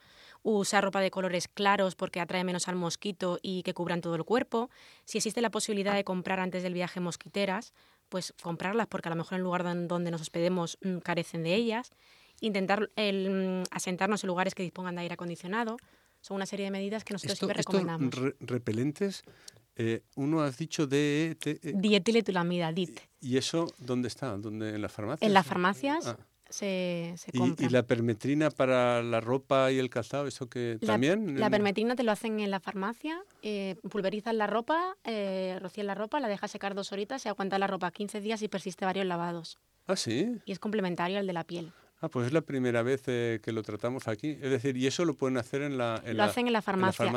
Usar 0.41 0.86
ropa 0.86 1.02
de 1.02 1.12
colores 1.12 1.50
claros 1.50 1.96
porque 1.96 2.22
atrae 2.22 2.46
menos 2.46 2.69
al 2.69 2.78
mosquito 2.78 3.39
y 3.41 3.62
que 3.63 3.74
cubran 3.74 4.00
todo 4.00 4.15
el 4.15 4.24
cuerpo. 4.24 4.69
Si 5.04 5.17
existe 5.17 5.41
la 5.41 5.52
posibilidad 5.52 5.96
de 5.96 6.06
comprar 6.06 6.39
antes 6.39 6.63
del 6.63 6.74
viaje 6.74 7.02
mosquiteras, 7.02 7.74
pues 8.08 8.34
comprarlas 8.41 8.88
porque 8.88 9.10
a 9.10 9.12
lo 9.12 9.17
mejor 9.17 9.34
en 9.34 9.39
el 9.39 9.43
lugar 9.43 9.63
donde 9.63 10.12
nos 10.12 10.22
hospedemos 10.22 10.78
mm, 10.82 11.00
carecen 11.00 11.43
de 11.43 11.54
ellas. 11.54 11.91
Intentar 12.39 12.89
el, 12.96 13.63
mm, 13.63 13.63
asentarnos 13.72 14.24
en 14.24 14.30
lugares 14.30 14.56
que 14.56 14.63
dispongan 14.63 14.96
de 14.96 15.02
aire 15.02 15.15
acondicionado. 15.15 15.76
Son 16.22 16.36
una 16.36 16.46
serie 16.46 16.63
de 16.65 16.72
medidas 16.72 17.04
que 17.04 17.15
nosotros 17.15 17.38
siempre 17.38 17.58
recomendamos. 17.58 18.13
Estos 18.13 18.34
repelentes 18.39 19.24
eh, 19.76 20.04
uno 20.16 20.42
has 20.42 20.58
dicho 20.58 20.88
de... 20.88 21.38
Eh, 21.44 21.74
Dietiletulamida, 21.76 22.72
DIT. 22.72 23.00
¿Y 23.22 23.38
eso 23.38 23.68
dónde 23.80 24.08
está? 24.08 24.38
¿Dónde, 24.38 24.76
¿En 24.76 24.82
las 24.82 24.92
farmacias? 24.92 25.28
En 25.28 25.34
las 25.34 25.46
farmacias 25.46 26.08
ah. 26.08 26.18
se, 26.50 27.14
se 27.18 27.32
compra. 27.32 27.66
¿Y, 27.66 27.70
la 27.70 27.84
permetrina 27.84 28.52
para 28.52 29.02
la 29.02 29.20
ropa 29.20 29.72
y 29.72 29.80
el 29.80 29.90
calzado, 29.90 30.28
eso 30.28 30.48
que 30.48 30.78
también? 30.86 31.40
La 31.40 31.50
permetrina 31.50 31.96
te 31.96 32.04
lo 32.04 32.12
hacen 32.12 32.40
en 32.40 32.52
la 32.52 32.60
farmacia, 32.60 33.24
eh, 33.42 33.78
pulverizas 33.90 34.36
la 34.36 34.46
ropa, 34.46 34.96
eh, 35.06 35.58
rocías 35.62 35.88
la 35.88 35.96
ropa, 35.96 36.20
la 36.20 36.28
dejas 36.28 36.52
secar 36.52 36.76
dos 36.76 36.92
horitas 36.92 37.26
y 37.26 37.30
aguanta 37.30 37.58
la 37.58 37.68
ropa 37.68 37.90
15 37.92 38.22
días 38.22 38.42
y 38.42 38.48
persiste 38.48 38.86
varios 38.86 39.06
lavados. 39.06 39.58
Ah, 39.88 39.96
sí. 39.96 40.38
Y 40.46 40.52
es 40.52 40.60
complementario 40.60 41.18
al 41.18 41.28
de 41.28 41.34
la 41.34 41.44
piel. 41.44 41.72
Ah, 42.04 42.10
pues 42.10 42.28
es 42.28 42.34
la 42.34 42.42
primera 42.42 42.84
vez 42.84 43.02
eh, 43.08 43.39
que 43.42 43.54
lo 43.54 43.63
tratamos 43.63 44.10
aquí. 44.10 44.38
Es 44.42 44.52
decir, 44.52 44.76
y 44.76 44.88
eso 44.88 45.06
lo 45.06 45.13
pueden 45.13 45.38
hacer 45.38 45.62
en 45.62 45.78
la 45.78 46.02
en 46.04 46.18
Lo 46.18 46.24
hacen 46.24 46.48
en 46.48 46.52
la 46.52 46.62
farmacia. 46.62 47.10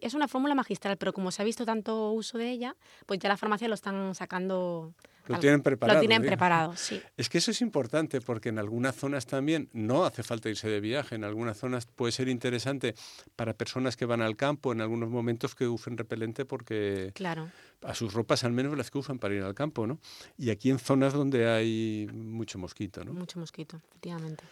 es 0.00 0.14
una 0.14 0.26
fórmula 0.26 0.56
magistral, 0.56 0.96
pero 0.96 1.12
como 1.12 1.30
se 1.30 1.42
ha 1.42 1.44
visto 1.44 1.64
tanto 1.64 2.10
uso 2.10 2.38
de 2.38 2.50
ella, 2.50 2.74
pues 3.06 3.20
ya 3.20 3.28
la 3.28 3.36
farmacia 3.36 3.68
lo 3.68 3.74
están 3.74 4.16
sacando 4.16 4.94
lo 5.26 5.38
tienen 5.38 5.62
preparado. 5.62 5.98
Lo 5.98 6.08
tienen 6.08 6.22
preparado, 6.26 6.76
sí. 6.76 7.00
Es 7.16 7.28
que 7.28 7.38
eso 7.38 7.50
es 7.50 7.60
importante 7.60 8.20
porque 8.20 8.48
en 8.48 8.58
algunas 8.58 8.96
zonas 8.96 9.26
también 9.26 9.68
no 9.72 10.04
hace 10.04 10.22
falta 10.22 10.48
irse 10.48 10.68
de 10.68 10.80
viaje. 10.80 11.14
En 11.14 11.24
algunas 11.24 11.58
zonas 11.58 11.86
puede 11.86 12.12
ser 12.12 12.28
interesante 12.28 12.94
para 13.36 13.54
personas 13.54 13.96
que 13.96 14.04
van 14.04 14.22
al 14.22 14.36
campo 14.36 14.72
en 14.72 14.80
algunos 14.80 15.10
momentos 15.10 15.54
que 15.54 15.66
usen 15.66 15.96
repelente 15.96 16.44
porque 16.44 17.12
claro. 17.14 17.48
a 17.82 17.94
sus 17.94 18.12
ropas 18.12 18.44
al 18.44 18.52
menos 18.52 18.76
las 18.76 18.90
que 18.90 18.98
usan 18.98 19.18
para 19.18 19.34
ir 19.34 19.42
al 19.42 19.54
campo, 19.54 19.86
¿no? 19.86 19.98
Y 20.36 20.50
aquí 20.50 20.70
en 20.70 20.78
zonas 20.78 21.12
donde 21.12 21.48
hay 21.48 22.08
mucho 22.12 22.58
mosquito, 22.58 23.04
¿no? 23.04 23.12
Mucho 23.12 23.38
mosquito, 23.38 23.80
efectivamente. 23.90 24.44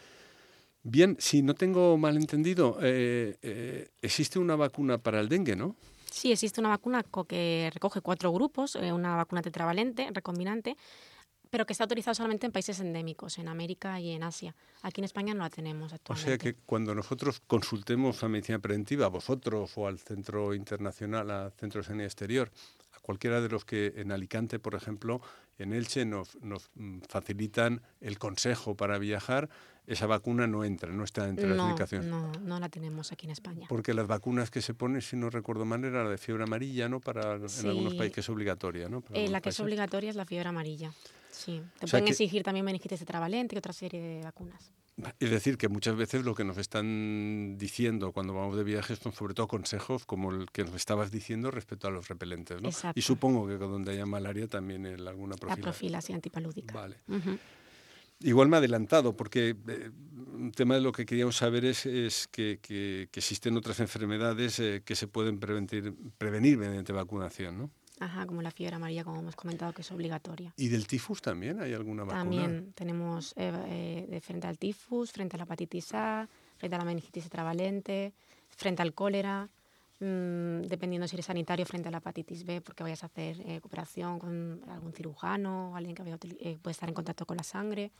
Bien, 0.82 1.16
si 1.18 1.42
no 1.42 1.54
tengo 1.54 1.98
mal 1.98 2.16
entendido, 2.16 2.78
eh, 2.80 3.36
eh, 3.42 3.88
existe 4.00 4.38
una 4.38 4.56
vacuna 4.56 4.98
para 4.98 5.20
el 5.20 5.28
dengue, 5.28 5.54
¿no? 5.54 5.76
Sí, 6.10 6.32
existe 6.32 6.60
una 6.60 6.70
vacuna 6.70 7.04
que 7.28 7.70
recoge 7.72 8.00
cuatro 8.00 8.32
grupos, 8.32 8.76
eh, 8.76 8.92
una 8.92 9.16
vacuna 9.16 9.42
tetravalente, 9.42 10.08
recombinante, 10.12 10.76
pero 11.50 11.66
que 11.66 11.72
está 11.72 11.84
autorizada 11.84 12.14
solamente 12.14 12.46
en 12.46 12.52
países 12.52 12.80
endémicos, 12.80 13.38
en 13.38 13.48
América 13.48 14.00
y 14.00 14.12
en 14.12 14.22
Asia. 14.22 14.54
Aquí 14.82 15.00
en 15.00 15.04
España 15.04 15.34
no 15.34 15.40
la 15.40 15.50
tenemos 15.50 15.92
actualmente. 15.92 16.28
O 16.28 16.30
sea 16.30 16.38
que 16.38 16.54
cuando 16.64 16.94
nosotros 16.94 17.40
consultemos 17.46 18.22
a 18.22 18.28
medicina 18.28 18.60
preventiva, 18.60 19.06
a 19.06 19.08
vosotros 19.08 19.72
o 19.76 19.86
al 19.86 19.98
Centro 19.98 20.54
Internacional, 20.54 21.30
al 21.30 21.52
Centro 21.52 21.80
de 21.80 21.88
Sanidad 21.88 22.06
Exterior, 22.06 22.50
a 22.92 23.00
cualquiera 23.00 23.40
de 23.40 23.48
los 23.48 23.64
que 23.64 23.94
en 23.96 24.12
Alicante, 24.12 24.58
por 24.60 24.74
ejemplo, 24.74 25.20
en 25.58 25.72
Elche 25.72 26.04
nos, 26.04 26.40
nos 26.40 26.70
mm, 26.74 27.00
facilitan 27.08 27.82
el 28.00 28.18
consejo 28.18 28.76
para 28.76 28.98
viajar, 28.98 29.50
esa 29.90 30.06
vacuna 30.06 30.46
no 30.46 30.64
entra, 30.64 30.92
no 30.92 31.02
está 31.02 31.28
entre 31.28 31.48
las 31.48 31.58
indicaciones. 31.58 32.08
No, 32.08 32.30
no 32.42 32.60
la 32.60 32.68
tenemos 32.68 33.10
aquí 33.10 33.26
en 33.26 33.32
España. 33.32 33.66
Porque 33.68 33.92
las 33.92 34.06
vacunas 34.06 34.48
que 34.48 34.62
se 34.62 34.72
ponen, 34.72 35.02
si 35.02 35.16
no 35.16 35.30
recuerdo 35.30 35.64
mal, 35.64 35.84
era 35.84 36.04
la 36.04 36.10
de 36.10 36.18
fiebre 36.18 36.44
amarilla, 36.44 36.88
¿no? 36.88 37.00
Para 37.00 37.34
en 37.34 37.66
algunos 37.68 37.94
países 37.94 38.14
que 38.14 38.20
es 38.20 38.28
obligatoria, 38.28 38.88
¿no? 38.88 39.02
Eh, 39.12 39.28
la 39.28 39.40
que 39.40 39.48
es 39.48 39.58
obligatoria 39.58 40.10
es 40.10 40.16
la 40.16 40.24
fiebre 40.24 40.48
amarilla. 40.48 40.92
Sí. 41.32 41.60
Te 41.80 41.88
pueden 41.88 42.06
exigir 42.06 42.44
también 42.44 42.64
meningitis 42.64 43.00
tetravalente 43.00 43.56
y 43.56 43.58
otra 43.58 43.72
serie 43.72 44.00
de 44.00 44.22
vacunas. 44.22 44.70
Es 45.18 45.30
decir, 45.30 45.56
que 45.56 45.68
muchas 45.68 45.96
veces 45.96 46.24
lo 46.24 46.34
que 46.34 46.44
nos 46.44 46.58
están 46.58 47.56
diciendo 47.58 48.12
cuando 48.12 48.34
vamos 48.34 48.56
de 48.56 48.62
viajes 48.62 48.98
son 48.98 49.12
sobre 49.12 49.34
todo 49.34 49.48
consejos 49.48 50.04
como 50.04 50.30
el 50.30 50.50
que 50.50 50.62
nos 50.62 50.74
estabas 50.74 51.10
diciendo 51.10 51.50
respecto 51.50 51.88
a 51.88 51.90
los 51.90 52.08
repelentes, 52.08 52.60
¿no? 52.60 52.68
Exacto. 52.68 52.98
Y 52.98 53.02
supongo 53.02 53.48
que 53.48 53.54
donde 53.54 53.92
haya 53.92 54.06
malaria 54.06 54.46
también 54.46 54.86
hay 54.86 54.94
alguna 54.94 55.36
profilaxis. 55.36 55.64
La 55.64 55.72
profilaxis 55.72 56.14
antipalúdica. 56.14 56.74
Vale. 56.74 56.98
Igual 58.20 58.48
me 58.48 58.56
ha 58.56 58.58
adelantado, 58.58 59.16
porque 59.16 59.56
eh, 59.68 59.90
un 60.34 60.52
tema 60.52 60.74
de 60.74 60.80
lo 60.80 60.92
que 60.92 61.06
queríamos 61.06 61.36
saber 61.36 61.64
es, 61.64 62.28
que, 62.30 63.08
existen 63.12 63.56
otras 63.56 63.80
enfermedades 63.80 64.58
eh, 64.58 64.82
que 64.84 64.94
se 64.94 65.06
pueden 65.06 65.38
prevenir, 65.38 65.94
prevenir 66.18 66.58
mediante 66.58 66.92
vacunación, 66.92 67.58
¿no? 67.58 67.70
Ajá, 67.98 68.24
como 68.24 68.40
la 68.40 68.50
fiebre 68.50 68.76
amarilla, 68.76 69.04
como 69.04 69.20
hemos 69.20 69.36
comentado, 69.36 69.74
que 69.74 69.82
es 69.82 69.90
obligatoria. 69.90 70.54
¿Y 70.56 70.68
del 70.68 70.86
tifus 70.86 71.20
también 71.20 71.60
hay 71.60 71.74
alguna 71.74 72.04
vacuna? 72.04 72.22
También 72.22 72.72
tenemos 72.74 73.34
eh, 73.36 74.06
de 74.08 74.20
frente 74.22 74.46
al 74.46 74.56
tifus, 74.56 75.12
frente 75.12 75.36
a 75.36 75.38
la 75.38 75.44
hepatitis 75.44 75.92
A, 75.92 76.26
frente 76.56 76.76
a 76.76 76.78
la 76.78 76.86
meningitis 76.86 77.24
tetravalente, 77.24 78.14
frente 78.48 78.80
al 78.80 78.94
cólera, 78.94 79.50
Mm, 80.02 80.62
dependiendo 80.62 81.06
si 81.06 81.14
eres 81.16 81.26
sanitario 81.26 81.66
frente 81.66 81.88
a 81.88 81.90
la 81.90 81.98
hepatitis 81.98 82.44
B, 82.44 82.62
porque 82.62 82.82
vayas 82.82 83.02
a 83.02 83.06
hacer 83.06 83.38
eh, 83.42 83.60
cooperación 83.60 84.18
con 84.18 84.62
algún 84.70 84.94
cirujano, 84.94 85.76
alguien 85.76 85.94
que 85.94 86.02
eh, 86.40 86.58
puede 86.60 86.72
estar 86.72 86.88
en 86.88 86.94
contacto 86.94 87.26
con 87.26 87.36
la 87.36 87.42
sangre. 87.42 87.90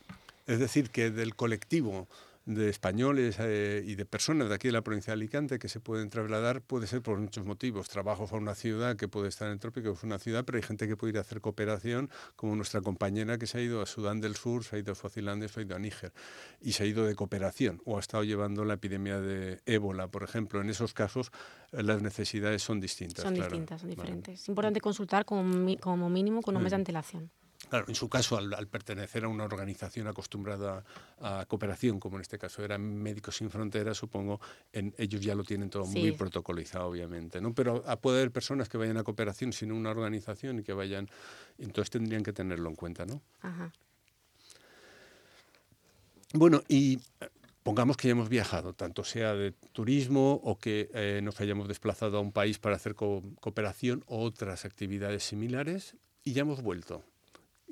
Es 0.47 0.59
decir, 0.59 0.89
que 0.89 1.11
del 1.11 1.37
colectivo 1.37 2.09
de 2.47 2.69
españoles 2.69 3.37
eh, 3.39 3.83
y 3.87 3.95
de 3.95 4.07
personas 4.07 4.49
de 4.49 4.55
aquí 4.55 4.69
de 4.69 4.73
la 4.73 4.83
provincia 4.83 5.13
de 5.13 5.15
Alicante 5.15 5.59
que 5.59 5.69
se 5.69 5.81
pueden 5.81 6.11
trasladar 6.11 6.63
puede 6.63 6.87
ser 6.87 7.03
por 7.03 7.19
muchos 7.19 7.45
motivos. 7.45 7.89
Trabajo 7.89 8.29
a 8.31 8.37
una 8.37 8.55
ciudad 8.55 8.97
que 8.97 9.09
puede 9.09 9.29
estar 9.29 9.49
en 9.49 9.55
el 9.55 9.61
trópico, 9.61 9.91
es 9.91 10.03
una 10.03 10.19
ciudad, 10.19 10.45
pero 10.45 10.57
hay 10.57 10.63
gente 10.63 10.89
que 10.89 10.97
puede 10.97 11.13
ir 11.13 11.19
a 11.19 11.21
hacer 11.21 11.41
cooperación, 11.41 12.11
como 12.37 12.57
nuestra 12.57 12.81
compañera 12.81 13.39
que 13.39 13.47
se 13.47 13.59
ha 13.59 13.61
ido 13.61 13.83
a 13.83 13.87
Sudán 13.87 14.21
del 14.21 14.37
Sur, 14.37 14.65
se 14.65 14.77
ha 14.77 14.79
ido 14.79 14.93
a 14.93 14.95
Suazilandia, 14.95 15.49
se 15.49 15.61
ha 15.61 15.63
ido 15.63 15.77
a 15.77 15.79
Níger 15.79 16.13
y 16.61 16.73
se 16.73 16.85
ha 16.85 16.87
ido 16.87 17.05
de 17.05 17.15
cooperación 17.15 17.81
o 17.85 17.97
ha 17.97 18.01
estado 18.01 18.25
llevando 18.25 18.65
la 18.65 18.75
epidemia 18.75 19.21
de 19.21 19.61
ébola, 19.67 20.09
por 20.09 20.23
ejemplo. 20.23 20.61
En 20.61 20.71
esos 20.71 20.95
casos 20.95 21.31
eh, 21.73 21.83
las 21.83 22.03
necesidades 22.03 22.63
son 22.63 22.81
distintas. 22.81 23.25
Son 23.25 23.35
distintas, 23.35 23.81
son 23.81 23.91
diferentes. 23.91 24.41
Es 24.41 24.49
importante 24.49 24.81
consultar 24.81 25.25
como, 25.25 25.77
como 25.79 26.11
mínimo 26.11 26.43
con 26.43 26.57
un 26.57 26.63
mes 26.63 26.71
de 26.71 26.77
antelación. 26.77 27.31
Claro, 27.71 27.85
en 27.87 27.95
su 27.95 28.09
caso, 28.09 28.37
al, 28.37 28.67
pertenecer 28.67 29.23
a 29.23 29.29
una 29.29 29.45
organización 29.45 30.09
acostumbrada 30.09 30.85
a, 31.21 31.47
cooperación, 31.47 32.01
como 32.01 32.17
en 32.17 32.23
este 32.23 32.37
caso 32.37 32.65
eran 32.65 32.83
Médicos 32.83 33.37
Sin 33.37 33.49
Fronteras, 33.49 33.97
supongo, 33.97 34.41
en, 34.73 34.93
ellos 34.99 35.21
ya 35.21 35.37
lo 35.37 35.45
tienen 35.45 35.71
todo 35.71 35.87
muy 35.87 36.11
protocolizado, 36.11 36.89
obviamente. 36.89 37.41
¿no? 37.41 37.55
Pero 37.55 37.85
a, 37.87 37.95
puede 37.95 38.19
haber 38.19 38.33
personas 38.33 38.69
que 38.69 38.77
vayan 38.77 38.97
a 38.97 39.05
cooperación 39.05 39.53
sin 39.53 39.71
una 39.71 39.91
organización 39.91 40.59
y 40.59 40.63
que 40.65 40.73
vayan, 40.73 41.09
entonces 41.59 41.91
tendrían 41.91 42.25
que 42.25 42.33
tenerlo 42.33 42.69
en 42.69 42.75
cuenta, 42.75 43.07
¿no? 43.07 43.23
Ajá. 43.41 43.71
Bueno, 46.33 46.63
y 46.67 46.99
eh, 47.21 47.29
pongamos 47.63 47.97
que 47.97 48.09
hayamos 48.09 48.29
viajado, 48.29 48.73
tanto 48.73 49.05
sea 49.05 49.35
de 49.35 49.53
turismo 49.53 50.41
o 50.43 50.59
que 50.59 50.91
eh, 50.93 51.21
nos 51.23 51.41
hayamos 51.41 51.69
desplazado 51.69 52.19
a 52.19 52.21
un 52.21 52.33
país 52.33 52.59
para 52.59 52.75
hacer 52.75 52.97
cooperación 52.97 54.03
o 54.09 54.25
otras 54.25 54.65
actividades 54.65 55.23
similares 55.23 55.95
y 56.25 56.33
ya 56.33 56.41
hemos 56.41 56.63
vuelto. 56.63 57.05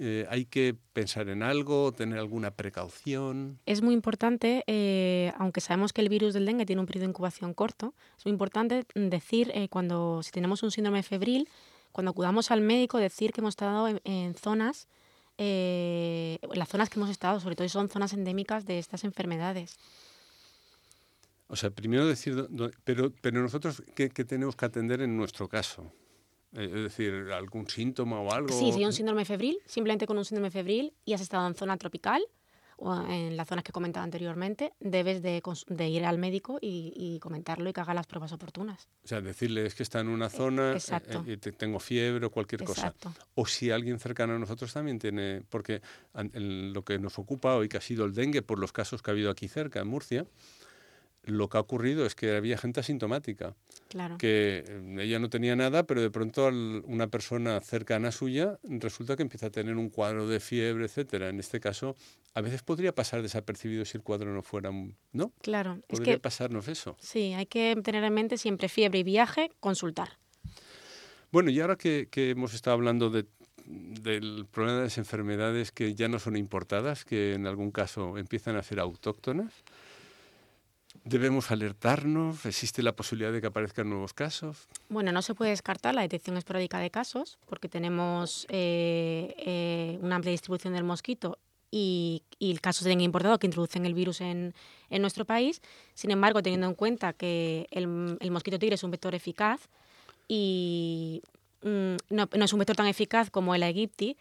Eh, 0.01 0.27
¿Hay 0.31 0.45
que 0.45 0.77
pensar 0.93 1.29
en 1.29 1.43
algo, 1.43 1.91
tener 1.91 2.21
alguna 2.21 2.53
precaución? 2.53 3.59
Es 3.67 3.83
muy 3.83 3.95
importante, 3.95 4.63
eh, 4.69 5.33
aunque 5.39 5.61
sabemos 5.61 5.93
que 5.93 6.01
el 6.01 6.09
virus 6.09 6.35
del 6.35 6.47
dengue 6.47 6.65
tiene 6.67 6.79
un 6.79 6.87
periodo 6.87 7.07
de 7.07 7.11
incubación 7.11 7.53
corto, 7.53 7.95
es 8.17 8.25
muy 8.25 8.31
importante 8.31 8.87
decir 8.95 9.51
eh, 9.55 9.69
cuando 9.69 10.23
si 10.23 10.31
tenemos 10.31 10.63
un 10.63 10.71
síndrome 10.71 11.03
febril, 11.03 11.49
cuando 11.91 12.13
acudamos 12.13 12.53
al 12.53 12.61
médico, 12.61 12.99
decir 12.99 13.33
que 13.33 13.41
hemos 13.41 13.53
estado 13.53 13.89
en, 14.05 14.35
zonas, 14.37 14.87
las 15.37 16.69
zonas 16.69 16.91
que 16.91 17.01
hemos 17.01 17.11
estado, 17.11 17.41
sobre 17.41 17.57
todo 17.57 17.69
son 17.69 17.89
zonas 17.89 18.13
endémicas 18.13 18.67
de 18.67 18.79
estas 18.79 19.03
enfermedades. 19.03 19.79
O 21.49 21.57
sea, 21.57 21.71
primero 21.71 22.07
decir, 22.07 22.47
pero, 22.85 23.13
pero 23.21 23.43
nosotros, 23.43 23.83
¿qué, 23.97 24.11
¿qué 24.11 24.25
tenemos 24.25 24.55
que 24.55 24.67
atender 24.67 25.01
en 25.01 25.17
nuestro 25.17 25.49
caso? 25.49 25.91
Eh, 26.55 26.65
es 26.65 26.83
decir, 26.83 27.13
algún 27.33 27.69
síntoma 27.69 28.21
o 28.21 28.33
algo. 28.33 28.49
Sí, 28.49 28.73
sí, 28.73 28.85
un 28.85 28.93
síndrome 28.93 29.25
febril, 29.25 29.59
simplemente 29.67 30.07
con 30.07 30.19
un 30.19 30.25
síndrome 30.25 30.51
febril 30.51 30.95
y 31.05 31.13
has 31.13 31.21
estado 31.21 31.47
en 31.47 31.55
zona 31.55 31.77
tropical 31.77 32.23
o 32.81 32.95
en 32.95 33.37
las 33.37 33.49
zonas 33.49 33.65
que 33.65 33.71
he 33.71 33.73
comentado 33.73 34.05
anteriormente, 34.05 34.73
debes 34.79 35.21
de, 35.21 35.89
ir 35.89 36.05
al 36.05 36.17
médico 36.17 36.59
y, 36.61 37.19
comentarlo 37.21 37.69
y 37.69 37.73
que 37.73 37.81
haga 37.81 37.93
las 37.93 38.07
pruebas 38.07 38.33
oportunas. 38.33 38.89
O 39.03 39.09
sea, 39.09 39.21
decirle 39.21 39.67
es 39.67 39.75
que 39.75 39.83
está 39.83 39.99
en 39.99 40.09
una 40.09 40.27
eh, 40.27 40.31
zona, 40.31 40.77
eh, 40.77 41.23
y 41.27 41.37
tengo 41.37 41.81
fiebre 41.81 42.27
o 42.27 42.31
cualquier 42.31 42.63
cosa. 42.63 42.95
O 43.35 43.47
si 43.47 43.73
alguien 43.73 43.99
cercano 43.99 44.35
a 44.35 44.39
nosotros 44.39 44.73
también 44.73 45.01
tiene, 45.01 45.43
porque 45.49 45.83
lo 46.15 46.85
que 46.85 47.01
nos 47.01 47.19
ocupa 47.19 47.57
hoy, 47.57 47.69
que 47.69 47.79
ha 47.79 47.81
sido 47.81 48.05
el 48.05 48.15
dengue, 48.15 48.43
por 48.43 48.61
los 48.61 48.71
casos 48.71 49.03
que 49.03 49.11
ha 49.11 49.13
habido 49.13 49.33
aquí 49.33 49.49
cerca, 49.49 49.81
en 49.81 49.89
Murcia, 49.89 50.25
lo 51.29 51.49
que 51.49 51.57
ha 51.57 51.61
ocurrido 51.61 52.05
es 52.07 52.15
que 52.15 52.35
había 52.37 52.59
gente 52.59 52.81
asintomática, 52.81 53.55
Claro. 53.89 54.19
que 54.19 54.65
eh, 54.67 54.97
ella 55.01 55.19
no 55.19 55.31
tenía 55.31 55.55
nada, 55.57 55.85
pero 55.85 56.01
de 56.03 56.11
pronto 56.11 56.49
una 56.49 57.07
persona 57.07 57.61
cercana 57.61 58.11
suya 58.13 58.59
resulta 58.65 59.17
que 59.17 59.23
empieza 59.23 59.47
a 59.47 59.51
tener 59.51 59.77
un 59.77 59.89
cuadro 59.91 60.27
de 60.29 60.41
fiebre, 60.41 60.85
etcétera. 60.87 61.29
En 61.29 61.39
este 61.41 61.61
caso, 61.61 61.95
a 62.35 62.41
veces 62.41 62.63
podría 62.63 62.95
pasar 62.95 63.23
desapercibido 63.23 63.85
si 63.85 63.97
el 63.97 64.03
cuadro 64.03 64.33
no 64.35 64.43
fuera, 64.43 64.71
¿no? 65.13 65.33
Claro. 65.43 65.79
Es 65.89 65.99
Podría 65.99 66.15
que 66.15 66.21
pasarnos 66.21 66.69
eso. 66.69 66.97
sí, 67.01 67.33
hay 67.35 67.47
que 67.47 67.77
tener 67.83 68.05
en 68.05 68.15
mente 68.15 68.37
siempre 68.37 68.69
fiebre 68.69 68.99
y 68.99 69.03
viaje, 69.05 69.51
consultar. 69.61 70.19
Bueno, 71.31 71.51
y 71.51 71.61
ahora 71.61 71.77
que, 71.77 72.09
que 72.11 72.31
hemos 72.31 72.55
estado 72.55 72.75
hablando 72.75 73.11
de- 73.11 73.27
del 73.67 74.47
problema 74.51 74.79
de 74.79 74.85
las 74.85 74.97
enfermedades 74.97 75.73
que 75.73 75.95
ya 75.95 76.09
no 76.09 76.19
son 76.19 76.37
importadas, 76.37 77.05
que 77.05 77.35
en 77.35 77.47
algún 77.47 77.71
caso 77.71 78.17
empiezan 78.17 78.57
a 78.57 78.63
ser 78.63 78.81
autóctonas, 78.81 79.53
debemos 81.09 81.51
alertarnos, 81.51 82.45
existe 82.47 82.83
la 82.83 82.95
posibilidad 82.95 83.33
de 83.33 83.41
que 83.41 83.47
aparezcan 83.47 83.89
nuevos 83.89 84.13
casos. 84.13 84.69
Bueno, 84.89 85.13
no 85.13 85.23
se 85.23 85.35
puede 85.35 85.51
descartar 85.51 85.95
la 85.95 86.03
detección 86.03 86.37
esporádica 86.37 86.79
de 86.79 86.91
casos 86.91 87.39
porque 87.47 87.69
tenemos 87.69 88.47
eh, 88.49 89.35
eh, 89.39 89.99
una 90.03 90.17
amplia 90.17 90.33
distribución 90.33 90.75
del 90.75 90.85
mosquito 90.85 91.39
y, 91.71 92.23
y 92.39 92.57
casos 92.59 92.85
de 92.85 92.91
dengue 92.91 93.05
importado 93.05 93.39
que 93.39 93.47
introducen 93.47 93.87
el 93.87 93.95
virus 93.95 94.21
en, 94.21 94.55
en 94.91 95.01
nuestro 95.03 95.25
país. 95.25 95.61
Sin 95.95 96.11
embargo, 96.11 96.43
teniendo 96.43 96.67
en 96.67 96.75
cuenta 96.75 97.13
que 97.13 97.67
el, 97.71 98.17
el 98.21 98.31
mosquito 98.31 98.59
tigre 98.59 98.75
es 98.75 98.85
un 98.85 98.91
vector 98.91 99.15
eficaz 99.15 99.69
y 100.29 101.23
mm, 101.63 101.97
no, 102.11 102.29
no 102.37 102.45
es 102.45 102.53
un 102.53 102.59
vector 102.59 102.77
tan 102.77 102.87
eficaz 102.87 103.31
como 103.31 103.55
el 103.55 103.63
aegypti, 103.63 104.17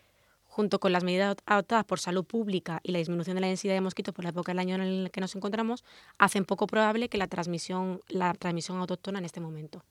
junto 0.58 0.80
con 0.80 0.92
las 0.92 1.04
medidas 1.04 1.36
adoptadas 1.46 1.86
por 1.86 2.00
salud 2.00 2.26
pública 2.26 2.80
y 2.82 2.92
la 2.92 2.98
disminución 2.98 3.36
de 3.36 3.42
la 3.42 3.48
densidad 3.48 3.76
de 3.76 3.82
mosquitos 3.82 4.12
por 4.16 4.24
la 4.24 4.32
época 4.32 4.52
del 4.54 4.58
año 4.58 4.74
en 4.74 4.82
el 4.82 5.12
que 5.12 5.22
nos 5.22 5.36
encontramos, 5.36 5.84
hacen 6.18 6.46
poco 6.46 6.66
probable 6.66 7.10
que 7.10 7.20
la 7.20 7.28
transmisión, 7.28 8.02
la 8.08 8.34
transmisión 8.34 8.80
autóctona 8.80 9.20
en 9.20 9.26
este 9.26 9.40
momento. 9.40 9.84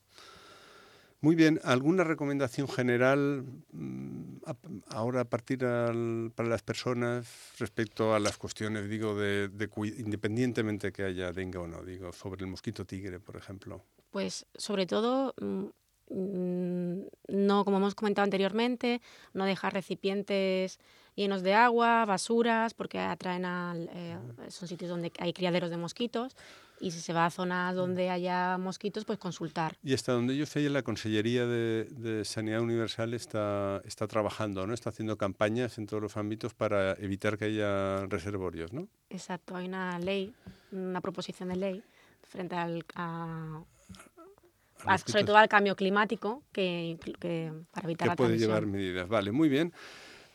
Muy 1.21 1.37
bien, 1.37 1.61
¿alguna 1.63 2.03
recomendación 2.03 2.67
general 2.69 3.45
mm, 3.73 4.39
ahora 4.89 5.21
a 5.21 5.25
partir 5.25 5.65
al- 5.65 6.33
para 6.35 6.49
las 6.49 6.63
personas 6.63 7.53
respecto 7.61 8.13
a 8.13 8.19
las 8.19 8.37
cuestiones, 8.37 8.91
digo, 8.91 9.15
de, 9.15 9.47
de 9.49 9.71
independientemente 9.99 10.91
que 10.93 11.05
haya 11.05 11.31
dengue 11.31 11.59
o 11.59 11.69
no, 11.69 11.83
digo, 11.85 12.13
sobre 12.13 12.45
el 12.45 12.51
mosquito 12.51 12.85
tigre, 12.85 13.21
por 13.21 13.37
ejemplo? 13.37 13.83
Pues 14.11 14.47
sobre 14.57 14.85
todo, 14.87 15.33
mm, 15.41 15.67
no, 16.11 17.65
como 17.65 17.79
hemos 17.79 17.95
comentado 17.95 18.25
anteriormente, 18.25 19.01
no 19.35 19.45
dejar 19.45 19.73
recipientes 19.75 20.79
llenos 21.15 21.43
de 21.43 21.55
agua, 21.55 22.05
basuras, 22.05 22.75
porque 22.75 22.99
atraen 22.99 23.45
al, 23.45 23.89
eh, 23.93 24.19
son 24.49 24.69
sitios 24.69 24.91
donde 24.91 25.13
hay 25.19 25.33
criaderos 25.33 25.71
de 25.71 25.77
mosquitos 25.79 26.37
y 26.79 26.91
si 26.91 27.01
se 27.01 27.15
va 27.15 27.25
a 27.25 27.31
zonas 27.31 27.75
donde 27.75 28.11
haya 28.11 28.59
mosquitos, 28.59 29.07
pues 29.07 29.19
consultar. 29.19 29.79
Y 29.83 29.95
hasta 29.95 30.13
donde 30.13 30.37
yo 30.37 30.45
sé, 30.45 30.69
la 30.69 30.83
Consellería 30.83 31.47
de, 31.47 31.85
de 31.85 32.23
Sanidad 32.27 32.61
Universal 32.61 33.15
está, 33.15 33.81
está 33.87 34.07
trabajando, 34.07 34.67
¿no? 34.67 34.75
Está 34.75 34.91
haciendo 34.91 35.17
campañas 35.17 35.79
en 35.79 35.87
todos 35.87 36.03
los 36.03 36.19
ámbitos 36.19 36.53
para 36.53 36.93
evitar 36.95 37.39
que 37.39 37.47
haya 37.47 38.05
reservorios, 38.07 38.75
¿no? 38.75 38.89
Exacto, 39.09 39.57
hay 39.57 39.67
una 39.69 39.99
ley, 39.99 40.35
una 40.71 41.01
proposición 41.01 41.49
de 41.49 41.57
ley 41.57 41.83
frente 42.25 42.57
al, 42.57 42.85
a- 42.95 43.63
a- 44.85 44.99
sobre 44.99 45.25
todo 45.25 45.37
al 45.37 45.49
cambio 45.49 45.75
climático 45.77 46.43
que, 46.53 46.99
que 47.21 47.53
para 47.73 47.87
evitar 47.87 48.07
que 48.07 48.11
la 48.11 48.17
puede 48.17 48.29
transmisión. 48.31 48.49
llevar 48.51 48.67
medidas. 48.67 49.09
Vale, 49.09 49.33
muy 49.33 49.49
bien. 49.49 49.73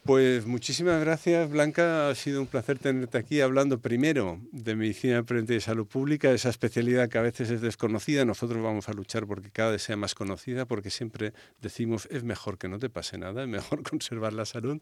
Pues 0.04 0.48
muchísimas 0.48 1.00
gracias, 1.00 1.48
Blanca. 1.52 2.10
Ha 2.10 2.16
sido 2.16 2.42
un 2.42 2.48
placer 2.48 2.80
tenerte 2.80 3.20
aquí 3.20 3.40
hablando 3.40 3.80
primero 3.80 4.42
de 4.52 4.76
medicina 4.76 5.22
preventiva 5.22 5.58
y 5.58 5.62
salud 5.62 5.86
pública, 5.86 6.32
esa 6.32 6.50
especialidad 6.50 7.08
que 7.08 7.20
a 7.20 7.22
veces 7.22 7.52
es 7.52 7.62
desconocida. 7.62 8.26
Nosotros 8.26 8.64
vamos 8.64 8.90
a 8.90 8.94
luchar 8.94 9.28
porque 9.28 9.52
cada 9.52 9.70
vez 9.70 9.84
sea 9.84 9.98
más 9.98 10.16
conocida, 10.16 10.66
porque 10.66 10.90
siempre 10.90 11.34
decimos 11.62 12.08
es 12.10 12.24
mejor 12.24 12.58
que 12.58 12.68
no 12.68 12.80
te 12.80 12.90
pase 12.90 13.20
nada, 13.20 13.44
es 13.44 13.48
mejor 13.48 13.84
conservar 13.88 14.34
la 14.34 14.46
salud. 14.46 14.82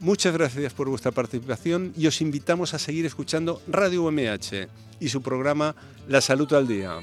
Muchas 0.00 0.32
gracias 0.32 0.72
por 0.72 0.88
vuestra 0.88 1.12
participación 1.12 1.92
y 1.94 2.06
os 2.06 2.22
invitamos 2.22 2.72
a 2.72 2.78
seguir 2.78 3.04
escuchando 3.04 3.60
Radio 3.68 4.04
UMH 4.04 4.66
y 4.98 5.08
su 5.10 5.20
programa 5.20 5.76
La 6.08 6.22
Salud 6.22 6.50
al 6.54 6.66
Día. 6.66 7.00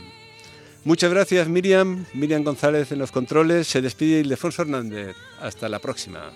Muchas 0.84 1.12
gracias 1.12 1.48
Miriam, 1.48 2.06
Miriam 2.16 2.44
González 2.44 2.92
en 2.92 2.98
los 2.98 3.12
controles, 3.12 3.68
se 3.68 3.82
despide 3.82 4.22
Ildefonso 4.22 4.64
Hernández. 4.64 5.16
Hasta 5.40 5.70
la 5.70 5.78
próxima. 5.78 6.32